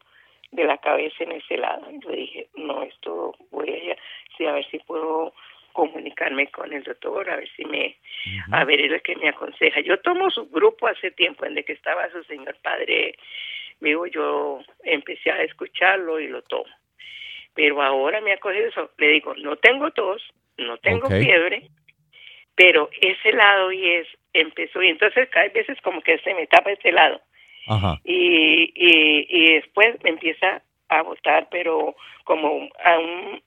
de 0.51 0.63
la 0.63 0.77
cabeza 0.77 1.23
en 1.23 1.31
ese 1.31 1.57
lado. 1.57 1.87
Yo 1.91 2.11
dije, 2.11 2.47
no, 2.55 2.83
esto 2.83 3.35
voy 3.49 3.69
a, 3.91 3.97
sí, 4.37 4.45
a 4.45 4.51
ver 4.51 4.69
si 4.69 4.77
puedo 4.79 5.33
comunicarme 5.73 6.47
con 6.47 6.73
el 6.73 6.83
doctor, 6.83 7.29
a 7.29 7.37
ver 7.37 7.49
si 7.55 7.63
me, 7.65 7.95
a 8.51 8.65
ver 8.65 8.81
es 8.81 8.91
lo 8.91 8.99
que 9.01 9.15
me 9.15 9.29
aconseja. 9.29 9.79
Yo 9.81 9.99
tomo 10.01 10.29
su 10.29 10.49
grupo 10.49 10.87
hace 10.87 11.11
tiempo, 11.11 11.45
en 11.45 11.57
el 11.57 11.65
que 11.65 11.73
estaba 11.73 12.09
su 12.11 12.23
señor 12.23 12.55
padre 12.61 13.15
vivo, 13.79 14.05
yo 14.07 14.59
empecé 14.83 15.31
a 15.31 15.43
escucharlo 15.43 16.19
y 16.19 16.27
lo 16.27 16.41
tomo. 16.43 16.65
Pero 17.53 17.81
ahora 17.81 18.21
me 18.21 18.33
ha 18.33 18.37
cogido 18.37 18.67
eso, 18.67 18.91
le 18.97 19.07
digo, 19.09 19.33
no 19.35 19.55
tengo 19.57 19.91
tos, 19.91 20.21
no 20.57 20.77
tengo 20.77 21.07
fiebre, 21.07 21.69
pero 22.55 22.89
ese 23.01 23.31
lado 23.33 23.71
y 23.71 23.91
es, 23.93 24.07
empezó, 24.33 24.81
y 24.81 24.89
entonces 24.89 25.29
cada 25.29 25.47
veces 25.49 25.79
como 25.81 26.01
que 26.01 26.17
se 26.19 26.33
me 26.33 26.47
tapa 26.47 26.71
ese 26.71 26.91
lado. 26.91 27.21
Y, 28.03 28.71
y, 28.75 29.27
y 29.29 29.53
después 29.55 30.01
me 30.03 30.11
empieza 30.11 30.61
a 30.89 31.01
botar, 31.01 31.47
pero 31.51 31.95
como 32.23 32.69
a 32.83 32.99
un 32.99 33.41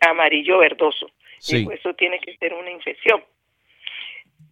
amarillo 0.00 0.58
verdoso. 0.58 1.10
Sí. 1.38 1.66
eso 1.72 1.94
tiene 1.94 2.18
que 2.20 2.36
ser 2.36 2.54
una 2.54 2.70
infección. 2.70 3.22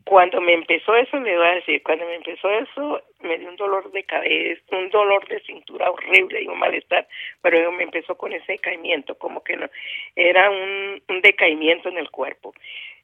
Cuando 0.05 0.41
me 0.41 0.53
empezó 0.53 0.95
eso, 0.97 1.19
le 1.19 1.37
voy 1.37 1.47
a 1.47 1.55
decir, 1.55 1.83
cuando 1.83 2.05
me 2.05 2.17
empezó 2.17 2.51
eso, 2.51 3.03
me 3.21 3.39
dio 3.39 3.49
un 3.49 3.57
dolor 3.57 3.91
de 3.91 4.05
cabeza, 4.05 4.63
un 4.73 4.91
dolor 4.91 5.27
de 5.29 5.41
cintura 5.41 5.91
horrible 5.91 6.43
y 6.43 6.47
un 6.47 6.59
malestar, 6.59 7.09
pero 7.41 7.73
me 7.73 7.85
empezó 7.85 8.15
con 8.17 8.33
ese 8.33 8.53
decaimiento, 8.53 9.15
como 9.15 9.43
que 9.43 9.57
no, 9.57 9.67
era 10.15 10.51
un, 10.51 11.03
un 11.09 11.21
decaimiento 11.23 11.89
en 11.89 11.99
el 11.99 12.11
cuerpo. 12.11 12.53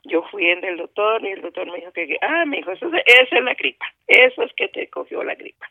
Yo 0.05 0.23
fui 0.31 0.51
en 0.51 0.63
el 0.65 0.77
doctor 0.77 1.25
y 1.25 1.29
el 1.29 1.41
doctor 1.41 1.71
me 1.71 1.79
dijo 1.79 1.93
que, 1.93 2.19
ah, 2.21 2.45
me 2.45 2.59
dijo, 2.59 2.73
eso, 2.73 2.91
esa 3.07 3.37
es 3.37 3.45
la 3.45 3.55
gripa, 3.55 3.87
eso 4.07 4.43
es 4.43 4.53
que 4.55 4.69
te 4.69 4.87
cogió 4.89 5.25
la 5.25 5.35
gripa. 5.35 5.71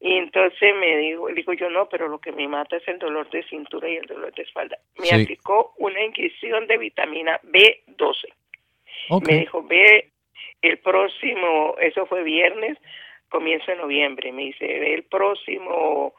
Y 0.00 0.12
entonces 0.14 0.74
me 0.76 0.96
dijo, 0.98 1.28
digo 1.28 1.52
yo 1.54 1.70
no, 1.70 1.88
pero 1.88 2.06
lo 2.06 2.20
que 2.20 2.30
me 2.30 2.46
mata 2.46 2.76
es 2.76 2.86
el 2.86 2.98
dolor 2.98 3.28
de 3.30 3.42
cintura 3.44 3.88
y 3.88 3.96
el 3.96 4.06
dolor 4.06 4.32
de 4.34 4.42
espalda. 4.42 4.78
Me 4.98 5.10
aplicó 5.10 5.74
una 5.78 6.04
inyección 6.04 6.66
de 6.66 6.76
vitamina 6.76 7.40
B12. 7.42 8.28
Me 9.26 9.38
dijo, 9.38 9.62
ve 9.62 10.10
el 10.66 10.78
próximo, 10.78 11.76
eso 11.80 12.06
fue 12.06 12.22
viernes, 12.22 12.78
comienzo 13.28 13.70
de 13.70 13.78
noviembre, 13.78 14.32
me 14.32 14.46
dice, 14.46 14.94
el 14.94 15.04
próximo 15.04 16.14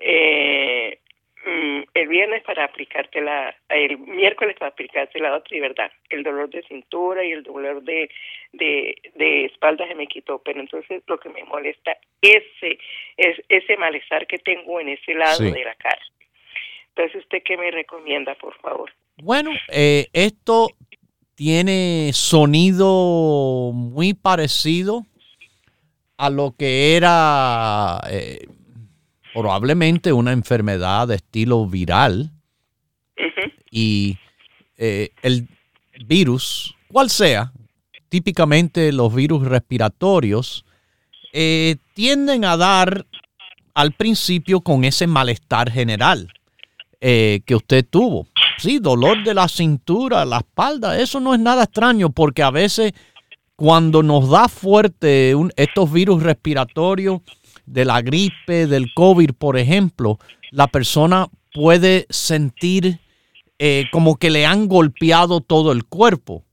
eh, 0.00 0.98
Mm, 1.46 1.84
el 1.94 2.08
viernes 2.08 2.42
para 2.42 2.64
aplicarte 2.64 3.20
la, 3.20 3.54
el 3.68 3.98
miércoles 3.98 4.56
para 4.58 4.72
aplicarte 4.72 5.20
la 5.20 5.36
otra 5.36 5.56
y 5.56 5.60
verdad, 5.60 5.92
el 6.10 6.24
dolor 6.24 6.50
de 6.50 6.64
cintura 6.64 7.24
y 7.24 7.30
el 7.30 7.44
dolor 7.44 7.84
de, 7.84 8.10
de, 8.52 8.96
de 9.14 9.44
espalda 9.44 9.86
se 9.86 9.94
me 9.94 10.08
quitó, 10.08 10.40
pero 10.40 10.58
entonces 10.58 11.04
lo 11.06 11.20
que 11.20 11.28
me 11.28 11.44
molesta 11.44 11.96
ese 12.20 12.80
es 13.16 13.40
ese 13.48 13.76
malestar 13.76 14.26
que 14.26 14.38
tengo 14.38 14.80
en 14.80 14.88
ese 14.88 15.14
lado 15.14 15.44
de 15.44 15.64
la 15.64 15.76
cara. 15.76 16.02
Entonces, 16.88 17.22
¿usted 17.22 17.44
qué 17.44 17.56
me 17.56 17.70
recomienda, 17.70 18.34
por 18.34 18.58
favor? 18.58 18.90
Bueno, 19.18 19.52
eh, 19.72 20.08
esto 20.12 20.70
tiene 21.36 22.10
sonido 22.14 23.70
muy 23.72 24.14
parecido 24.14 25.06
a 26.16 26.30
lo 26.30 26.54
que 26.58 26.96
era 26.96 28.00
eh, 28.10 28.48
probablemente 29.34 30.14
una 30.14 30.32
enfermedad 30.32 31.08
de 31.08 31.16
estilo 31.16 31.66
viral 31.66 32.30
y 33.70 34.16
eh, 34.78 35.10
el 35.22 35.46
virus, 36.06 36.74
cual 36.88 37.10
sea, 37.10 37.52
típicamente 38.08 38.90
los 38.92 39.14
virus 39.14 39.46
respiratorios, 39.46 40.64
eh, 41.34 41.76
tienden 41.92 42.46
a 42.46 42.56
dar 42.56 43.04
al 43.74 43.92
principio 43.92 44.62
con 44.62 44.84
ese 44.84 45.06
malestar 45.06 45.70
general 45.70 46.32
que 46.98 47.54
usted 47.54 47.86
tuvo. 47.88 48.26
Sí, 48.58 48.78
dolor 48.78 49.22
de 49.22 49.34
la 49.34 49.48
cintura, 49.48 50.24
la 50.24 50.38
espalda, 50.38 50.98
eso 50.98 51.20
no 51.20 51.34
es 51.34 51.40
nada 51.40 51.64
extraño 51.64 52.10
porque 52.10 52.42
a 52.42 52.50
veces 52.50 52.92
cuando 53.54 54.02
nos 54.02 54.30
da 54.30 54.48
fuerte 54.48 55.34
estos 55.56 55.92
virus 55.92 56.22
respiratorios, 56.22 57.20
de 57.66 57.84
la 57.84 58.00
gripe, 58.00 58.66
del 58.66 58.94
COVID, 58.94 59.32
por 59.32 59.58
ejemplo, 59.58 60.18
la 60.50 60.68
persona 60.68 61.28
puede 61.52 62.06
sentir 62.08 63.00
eh, 63.58 63.84
como 63.90 64.16
que 64.16 64.30
le 64.30 64.46
han 64.46 64.68
golpeado 64.68 65.40
todo 65.40 65.72
el 65.72 65.84
cuerpo. 65.84 66.44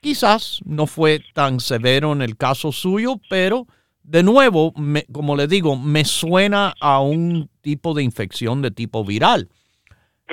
Quizás 0.00 0.60
no 0.64 0.86
fue 0.86 1.20
tan 1.34 1.60
severo 1.60 2.12
en 2.12 2.22
el 2.22 2.36
caso 2.36 2.72
suyo, 2.72 3.20
pero 3.28 3.66
de 4.02 4.22
nuevo, 4.22 4.72
como 5.12 5.36
le 5.36 5.46
digo, 5.46 5.76
me 5.76 6.04
suena 6.04 6.74
a 6.80 7.00
un 7.00 7.48
tipo 7.60 7.94
de 7.94 8.02
infección 8.02 8.62
de 8.62 8.70
tipo 8.70 9.04
viral. 9.04 9.48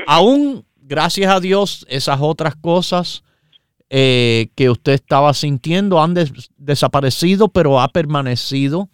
Aún, 0.07 0.65
gracias 0.89 1.31
a 1.31 1.39
Dios, 1.39 1.85
esas 1.87 2.17
otras 2.19 2.55
cosas 2.55 3.23
eh, 3.91 4.47
que 4.57 4.69
usted 4.69 4.93
estaba 4.93 5.33
sintiendo 5.33 6.01
han 6.01 6.15
desaparecido, 6.57 7.47
pero 7.47 7.79
ha 7.79 7.87
permanecido 7.89 8.89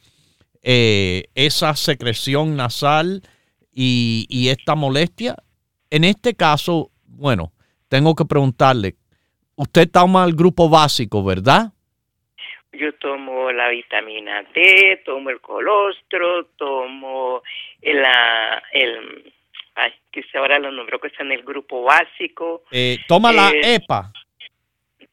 eh, 0.61 1.23
esa 1.35 1.73
secreción 1.75 2.55
nasal 2.57 3.21
y, 3.73 4.47
esta 4.49 4.75
molestia. 4.75 5.35
En 5.89 6.03
este 6.03 6.35
caso, 6.35 6.91
bueno, 7.07 7.51
tengo 7.87 8.13
que 8.13 8.25
preguntarle, 8.25 8.95
usted 9.55 9.89
toma 9.89 10.25
el 10.25 10.33
grupo 10.33 10.69
básico, 10.69 11.23
¿verdad? 11.23 11.71
Yo 12.73 12.93
tomo 12.95 13.51
la 13.53 13.69
vitamina 13.69 14.43
D, 14.53 15.01
tomo 15.05 15.29
el 15.29 15.39
colostro, 15.39 16.45
tomo 16.57 17.41
el, 17.81 18.03
el 18.73 19.33
ay, 19.75 19.91
que 20.11 20.23
ahora 20.37 20.59
lo 20.59 20.71
nombró 20.71 20.99
que 20.99 21.07
está 21.07 21.23
en 21.23 21.31
el 21.31 21.43
grupo 21.43 21.83
básico. 21.83 22.63
Eh, 22.71 22.97
¿Toma 23.07 23.31
la 23.31 23.51
EPA? 23.51 24.11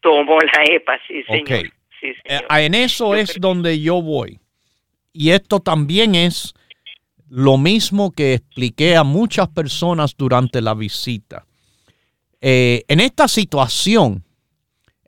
Tomo 0.01 0.39
la 0.41 0.65
EPA, 0.65 0.99
sí, 1.07 1.23
señor. 1.25 1.73
Sí, 2.01 2.13
señor. 2.25 2.45
Eh, 2.51 2.67
en 2.67 2.75
eso 2.75 3.15
es 3.15 3.37
donde 3.39 3.81
yo 3.81 4.01
voy. 4.01 4.39
Y 5.13 5.31
esto 5.31 5.61
también 5.61 6.15
es 6.15 6.55
lo 7.29 7.59
mismo 7.59 8.13
que 8.13 8.35
expliqué 8.35 8.97
a 8.97 9.05
muchas 9.05 9.49
personas 9.49 10.15
durante 10.17 10.61
la 10.61 10.75
visita. 10.75 11.47
Eh, 12.41 12.85
en 12.89 13.01
esta 13.01 13.29
situación, 13.29 14.25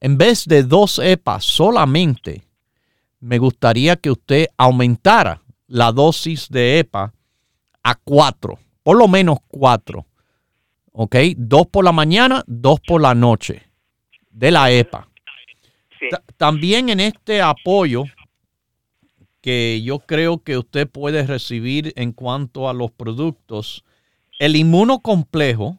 en 0.00 0.16
vez 0.16 0.46
de 0.46 0.62
dos 0.62 0.98
EPAs 0.98 1.44
solamente, 1.44 2.44
me 3.20 3.38
gustaría 3.38 3.96
que 3.96 4.10
usted 4.10 4.46
aumentara 4.56 5.42
la 5.66 5.92
dosis 5.92 6.48
de 6.48 6.78
EPA 6.78 7.12
a 7.82 7.94
cuatro, 7.94 8.58
por 8.84 8.96
lo 8.96 9.08
menos 9.08 9.38
cuatro. 9.48 10.06
¿Ok? 10.92 11.16
Dos 11.36 11.66
por 11.66 11.84
la 11.84 11.90
mañana, 11.90 12.44
dos 12.46 12.78
por 12.78 13.00
la 13.00 13.16
noche 13.16 13.62
de 14.30 14.52
la 14.52 14.70
EPA. 14.70 15.08
También 16.36 16.90
en 16.90 17.00
este 17.00 17.42
apoyo 17.42 18.04
que 19.40 19.82
yo 19.82 19.98
creo 19.98 20.42
que 20.42 20.56
usted 20.56 20.88
puede 20.88 21.26
recibir 21.26 21.92
en 21.96 22.12
cuanto 22.12 22.68
a 22.68 22.74
los 22.74 22.92
productos. 22.92 23.84
El 24.38 24.54
inmunocomplejo. 24.54 25.78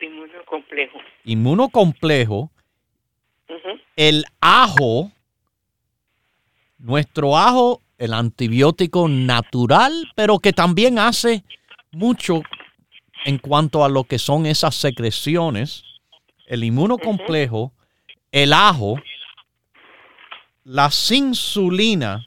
Inmunocomplejo. 0.00 0.98
Inmunocomplejo. 1.24 2.50
El 3.96 4.24
ajo. 4.40 5.12
Nuestro 6.78 7.36
ajo, 7.36 7.82
el 7.98 8.14
antibiótico 8.14 9.06
natural, 9.08 9.92
pero 10.16 10.38
que 10.38 10.52
también 10.52 10.98
hace 10.98 11.44
mucho 11.92 12.42
en 13.24 13.38
cuanto 13.38 13.84
a 13.84 13.88
lo 13.88 14.04
que 14.04 14.18
son 14.18 14.46
esas 14.46 14.74
secreciones. 14.74 15.82
El 16.46 16.64
inmunocomplejo, 16.64 17.72
el 18.32 18.52
ajo 18.52 18.96
la 20.64 20.90
insulina 21.10 22.26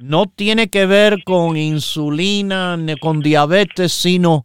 no 0.00 0.26
tiene 0.26 0.68
que 0.68 0.86
ver 0.86 1.22
con 1.24 1.56
insulina 1.56 2.76
ni 2.76 2.96
con 2.96 3.20
diabetes, 3.20 3.92
sino 3.92 4.44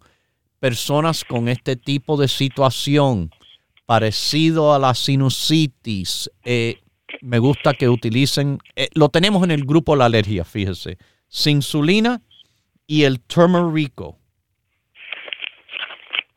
personas 0.60 1.24
con 1.24 1.48
este 1.48 1.76
tipo 1.76 2.18
de 2.18 2.28
situación 2.28 3.32
parecido 3.86 4.74
a 4.74 4.80
la 4.80 4.94
sinusitis. 4.94 6.30
Eh, 6.44 6.80
me 7.22 7.40
gusta 7.40 7.74
que 7.74 7.90
utilicen, 7.90 8.60
eh, 8.76 8.90
lo 8.94 9.10
tenemos 9.10 9.44
en 9.44 9.52
el 9.52 9.66
grupo 9.66 9.96
La 9.96 10.06
Alergia, 10.06 10.46
fíjese, 10.46 10.98
insulina 11.52 12.22
y 12.88 13.04
el 13.04 13.22
turmerico. 13.22 14.18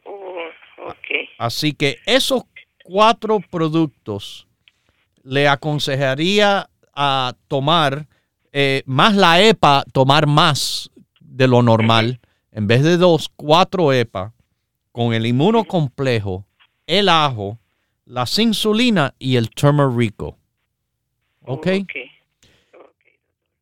Oh, 0.04 0.94
Así 1.38 1.72
que 1.72 1.98
esos 2.06 2.44
cuatro 2.84 3.40
productos 3.50 4.46
le 5.22 5.48
aconsejaría 5.48 6.68
a 6.94 7.34
tomar 7.48 8.06
eh, 8.52 8.82
más 8.86 9.14
la 9.14 9.40
EPA, 9.40 9.84
tomar 9.92 10.26
más 10.26 10.90
de 11.20 11.48
lo 11.48 11.62
normal. 11.62 12.20
En 12.50 12.66
vez 12.66 12.82
de 12.82 12.98
dos, 12.98 13.30
cuatro 13.34 13.92
EPA 13.92 14.34
con 14.92 15.14
el 15.14 15.24
inmunocomplejo, 15.24 16.44
el 16.86 17.08
ajo, 17.08 17.58
la 18.04 18.26
insulina 18.36 19.14
y 19.18 19.36
el 19.36 19.48
turmerico. 19.48 20.36
¿Ok? 21.40 21.66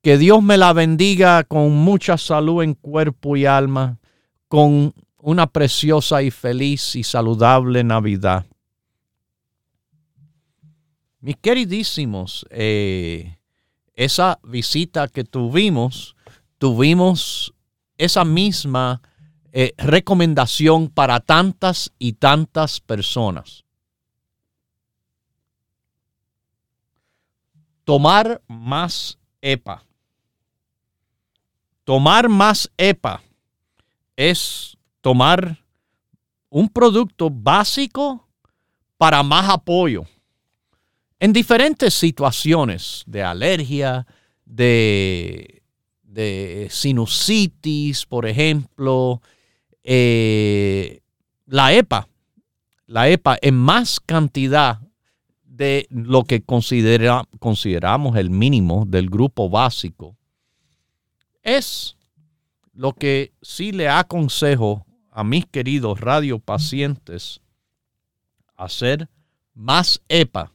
Que 0.03 0.17
Dios 0.17 0.43
me 0.43 0.57
la 0.57 0.73
bendiga 0.73 1.45
con 1.45 1.73
mucha 1.73 2.17
salud 2.17 2.63
en 2.63 2.75
cuerpo 2.75 3.37
y 3.37 3.45
alma, 3.45 3.99
con 4.49 4.95
una 5.19 5.47
preciosa 5.47 6.23
y 6.23 6.31
feliz 6.31 6.97
y 6.97 7.03
saludable 7.03 7.85
Navidad. 7.85 8.47
Mis 11.21 11.37
queridísimos, 11.37 12.47
eh, 12.49 13.37
esa 13.95 14.39
visita 14.43 15.07
que 15.09 15.25
tuvimos, 15.25 16.17
tuvimos 16.57 17.53
esa 17.99 18.25
misma 18.25 19.03
eh, 19.53 19.75
recomendación 19.77 20.89
para 20.89 21.21
tantas 21.21 21.93
y 21.99 22.15
tantas 22.15 22.81
personas. 22.81 23.65
Tomar 27.85 28.41
más 28.49 29.19
EPA. 29.43 29.90
Tomar 31.91 32.29
más 32.29 32.71
EPA 32.77 33.21
es 34.15 34.77
tomar 35.01 35.59
un 36.49 36.69
producto 36.69 37.31
básico 37.31 38.29
para 38.97 39.25
más 39.25 39.51
apoyo 39.51 40.05
en 41.19 41.33
diferentes 41.33 41.93
situaciones 41.93 43.03
de 43.09 43.25
alergia, 43.25 44.07
de, 44.45 45.63
sinusitis, 46.71 48.07
por 48.07 48.25
ejemplo, 48.25 49.21
eh, 49.83 51.01
la 51.47 51.75
EPA, 51.75 52.07
la 52.87 53.09
EPA 53.09 53.37
en 53.43 53.57
más 53.57 53.99
cantidad 53.99 54.79
de 55.43 55.89
lo 55.91 56.23
que 56.23 56.41
considera, 56.41 57.25
consideramos 57.41 58.15
el 58.15 58.31
mínimo 58.31 58.85
del 58.87 59.11
grupo 59.11 59.51
básico, 59.51 60.20
es 61.43 61.97
lo 62.73 62.93
que 62.93 63.33
sí 63.43 63.73
le 63.73 63.89
aconsejo 63.89 64.87
a 65.11 65.25
mis 65.25 65.47
queridos 65.47 66.01
radiopacientes 66.01 67.41
hacer 68.57 69.09
más 69.55 70.01
EPA 70.09 70.53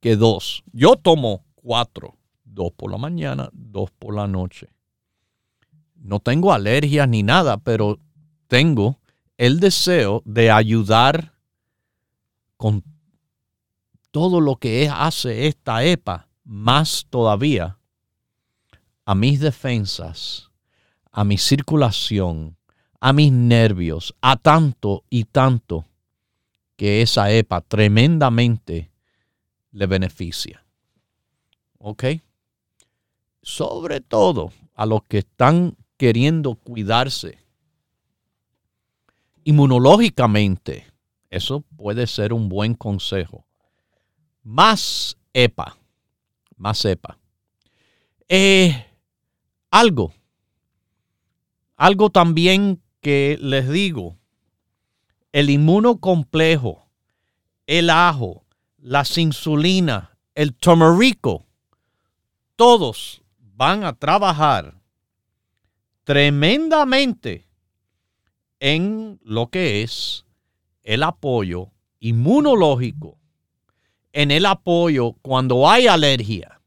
que 0.00 0.16
dos. 0.16 0.64
Yo 0.72 0.96
tomo 0.96 1.44
cuatro, 1.54 2.16
dos 2.44 2.72
por 2.72 2.90
la 2.90 2.98
mañana, 2.98 3.48
dos 3.52 3.90
por 3.90 4.14
la 4.14 4.26
noche. 4.26 4.68
No 5.94 6.18
tengo 6.18 6.52
alergias 6.52 7.08
ni 7.08 7.22
nada, 7.22 7.58
pero 7.58 7.98
tengo 8.48 8.98
el 9.36 9.60
deseo 9.60 10.22
de 10.24 10.50
ayudar 10.50 11.34
con 12.56 12.82
todo 14.10 14.40
lo 14.40 14.56
que 14.56 14.88
hace 14.88 15.46
esta 15.46 15.84
EPA, 15.84 16.28
más 16.44 17.06
todavía 17.08 17.78
a 19.12 19.14
mis 19.14 19.40
defensas, 19.40 20.50
a 21.10 21.22
mi 21.22 21.36
circulación, 21.36 22.56
a 22.98 23.12
mis 23.12 23.30
nervios, 23.30 24.14
a 24.22 24.36
tanto 24.36 25.04
y 25.10 25.24
tanto 25.24 25.84
que 26.76 27.02
esa 27.02 27.30
EPA 27.30 27.60
tremendamente 27.60 28.90
le 29.70 29.86
beneficia. 29.86 30.64
¿Ok? 31.76 32.04
Sobre 33.42 34.00
todo 34.00 34.50
a 34.74 34.86
los 34.86 35.02
que 35.02 35.18
están 35.18 35.76
queriendo 35.98 36.54
cuidarse 36.54 37.38
inmunológicamente. 39.44 40.86
Eso 41.28 41.60
puede 41.76 42.06
ser 42.06 42.32
un 42.32 42.48
buen 42.48 42.72
consejo. 42.72 43.44
Más 44.42 45.18
EPA. 45.34 45.76
Más 46.56 46.82
EPA. 46.86 47.18
Eh, 48.26 48.86
algo. 49.72 50.12
Algo 51.76 52.10
también 52.10 52.80
que 53.00 53.36
les 53.40 53.68
digo. 53.68 54.18
El 55.32 55.50
inmunocomplejo, 55.50 56.86
el 57.66 57.90
ajo, 57.90 58.44
las 58.78 59.18
insulinas, 59.18 60.10
el 60.34 60.54
turmerico, 60.54 61.46
todos 62.54 63.22
van 63.38 63.82
a 63.82 63.94
trabajar 63.94 64.78
tremendamente 66.04 67.46
en 68.60 69.18
lo 69.24 69.48
que 69.48 69.82
es 69.82 70.26
el 70.82 71.02
apoyo 71.02 71.70
inmunológico, 71.98 73.18
en 74.12 74.30
el 74.30 74.44
apoyo 74.44 75.14
cuando 75.22 75.68
hay 75.68 75.86
alergia 75.86 76.60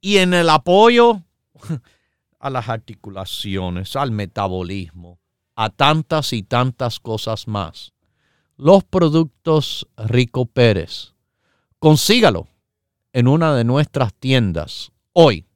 y 0.00 0.18
en 0.18 0.34
el 0.34 0.50
apoyo 0.50 1.22
a 2.38 2.50
las 2.50 2.68
articulaciones, 2.68 3.96
al 3.96 4.10
metabolismo, 4.10 5.18
a 5.54 5.70
tantas 5.70 6.32
y 6.32 6.42
tantas 6.42 7.00
cosas 7.00 7.48
más 7.48 7.92
los 8.56 8.84
productos 8.84 9.86
Rico 9.96 10.46
Pérez. 10.46 11.14
Consígalo 11.78 12.48
en 13.12 13.28
una 13.28 13.54
de 13.54 13.64
nuestras 13.64 14.14
tiendas 14.14 14.92
hoy. 15.12 15.46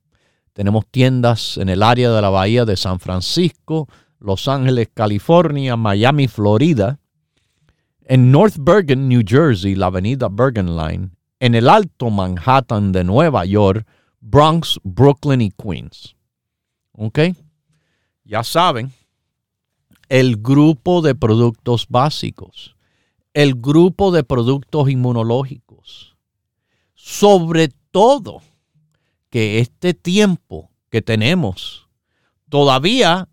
Tenemos 0.52 0.84
tiendas 0.90 1.56
en 1.58 1.68
el 1.68 1.82
área 1.82 2.10
de 2.10 2.22
la 2.22 2.30
bahía 2.30 2.64
de 2.64 2.76
San 2.76 2.98
Francisco, 2.98 3.88
Los 4.18 4.48
Ángeles, 4.48 4.88
California, 4.92 5.76
Miami, 5.76 6.26
Florida, 6.28 6.98
en 8.08 8.30
North 8.30 8.56
Bergen, 8.58 9.08
New 9.08 9.22
Jersey, 9.26 9.74
la 9.74 9.86
avenida 9.86 10.28
Bergen 10.30 10.76
Line, 10.76 11.10
en 11.40 11.54
el 11.54 11.68
Alto 11.68 12.10
Manhattan 12.10 12.92
de 12.92 13.04
Nueva 13.04 13.44
York, 13.44 13.86
Bronx, 14.20 14.78
Brooklyn 14.82 15.40
y 15.40 15.50
Queens. 15.50 16.16
¿Ok? 16.92 17.20
Ya 18.24 18.42
saben, 18.42 18.92
el 20.08 20.36
grupo 20.36 21.02
de 21.02 21.14
productos 21.14 21.86
básicos, 21.88 22.76
el 23.34 23.54
grupo 23.54 24.12
de 24.12 24.24
productos 24.24 24.88
inmunológicos, 24.88 26.16
sobre 26.94 27.68
todo 27.90 28.42
que 29.30 29.60
este 29.60 29.94
tiempo 29.94 30.70
que 30.90 31.02
tenemos, 31.02 31.88
todavía 32.48 33.28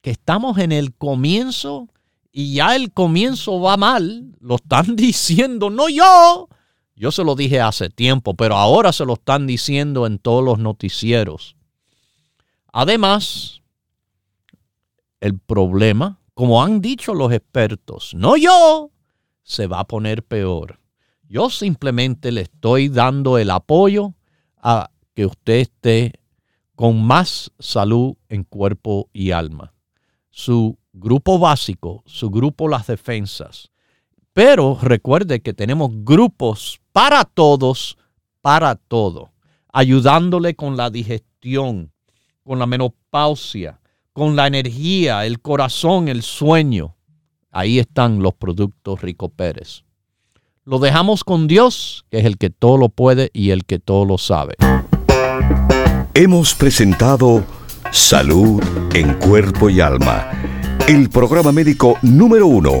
que 0.00 0.10
estamos 0.10 0.58
en 0.58 0.72
el 0.72 0.92
comienzo 0.94 1.88
y 2.32 2.54
ya 2.54 2.74
el 2.74 2.92
comienzo 2.92 3.60
va 3.60 3.76
mal, 3.76 4.34
lo 4.40 4.56
están 4.56 4.96
diciendo, 4.96 5.70
no 5.70 5.88
yo, 5.88 6.48
yo 6.96 7.10
se 7.10 7.24
lo 7.24 7.34
dije 7.34 7.60
hace 7.60 7.90
tiempo, 7.90 8.34
pero 8.34 8.56
ahora 8.56 8.92
se 8.92 9.04
lo 9.04 9.14
están 9.14 9.46
diciendo 9.46 10.06
en 10.06 10.18
todos 10.18 10.44
los 10.44 10.58
noticieros. 10.58 11.56
Además, 12.72 13.62
el 15.20 15.38
problema, 15.38 16.20
como 16.34 16.62
han 16.62 16.80
dicho 16.80 17.14
los 17.14 17.32
expertos, 17.32 18.14
no 18.14 18.36
yo, 18.36 18.90
se 19.42 19.66
va 19.66 19.80
a 19.80 19.86
poner 19.86 20.22
peor. 20.22 20.80
Yo 21.28 21.50
simplemente 21.50 22.30
le 22.30 22.42
estoy 22.42 22.88
dando 22.88 23.38
el 23.38 23.50
apoyo 23.50 24.14
a 24.56 24.90
que 25.14 25.26
usted 25.26 25.54
esté 25.54 26.12
con 26.74 27.02
más 27.04 27.52
salud 27.58 28.16
en 28.28 28.44
cuerpo 28.44 29.08
y 29.12 29.30
alma. 29.30 29.72
Su 30.30 30.78
grupo 30.92 31.38
básico, 31.38 32.02
su 32.06 32.30
grupo 32.30 32.68
las 32.68 32.86
defensas. 32.86 33.70
Pero 34.34 34.76
recuerde 34.82 35.40
que 35.40 35.54
tenemos 35.54 35.90
grupos 35.92 36.80
para 36.92 37.24
todos, 37.24 37.96
para 38.42 38.74
todo, 38.74 39.30
ayudándole 39.72 40.56
con 40.56 40.76
la 40.76 40.90
digestión, 40.90 41.92
con 42.42 42.58
la 42.58 42.66
menopausia, 42.66 43.78
con 44.12 44.34
la 44.34 44.48
energía, 44.48 45.24
el 45.24 45.40
corazón, 45.40 46.08
el 46.08 46.22
sueño. 46.22 46.96
Ahí 47.52 47.78
están 47.78 48.24
los 48.24 48.34
productos 48.34 49.00
Rico 49.00 49.28
Pérez. 49.28 49.84
Lo 50.64 50.80
dejamos 50.80 51.22
con 51.22 51.46
Dios, 51.46 52.04
que 52.10 52.18
es 52.18 52.24
el 52.24 52.36
que 52.36 52.50
todo 52.50 52.76
lo 52.76 52.88
puede 52.88 53.30
y 53.32 53.50
el 53.50 53.64
que 53.64 53.78
todo 53.78 54.04
lo 54.04 54.18
sabe. 54.18 54.56
Hemos 56.12 56.54
presentado 56.54 57.44
Salud 57.92 58.60
en 58.94 59.14
Cuerpo 59.14 59.70
y 59.70 59.80
Alma, 59.80 60.28
el 60.88 61.08
programa 61.08 61.52
médico 61.52 61.98
número 62.02 62.48
uno 62.48 62.80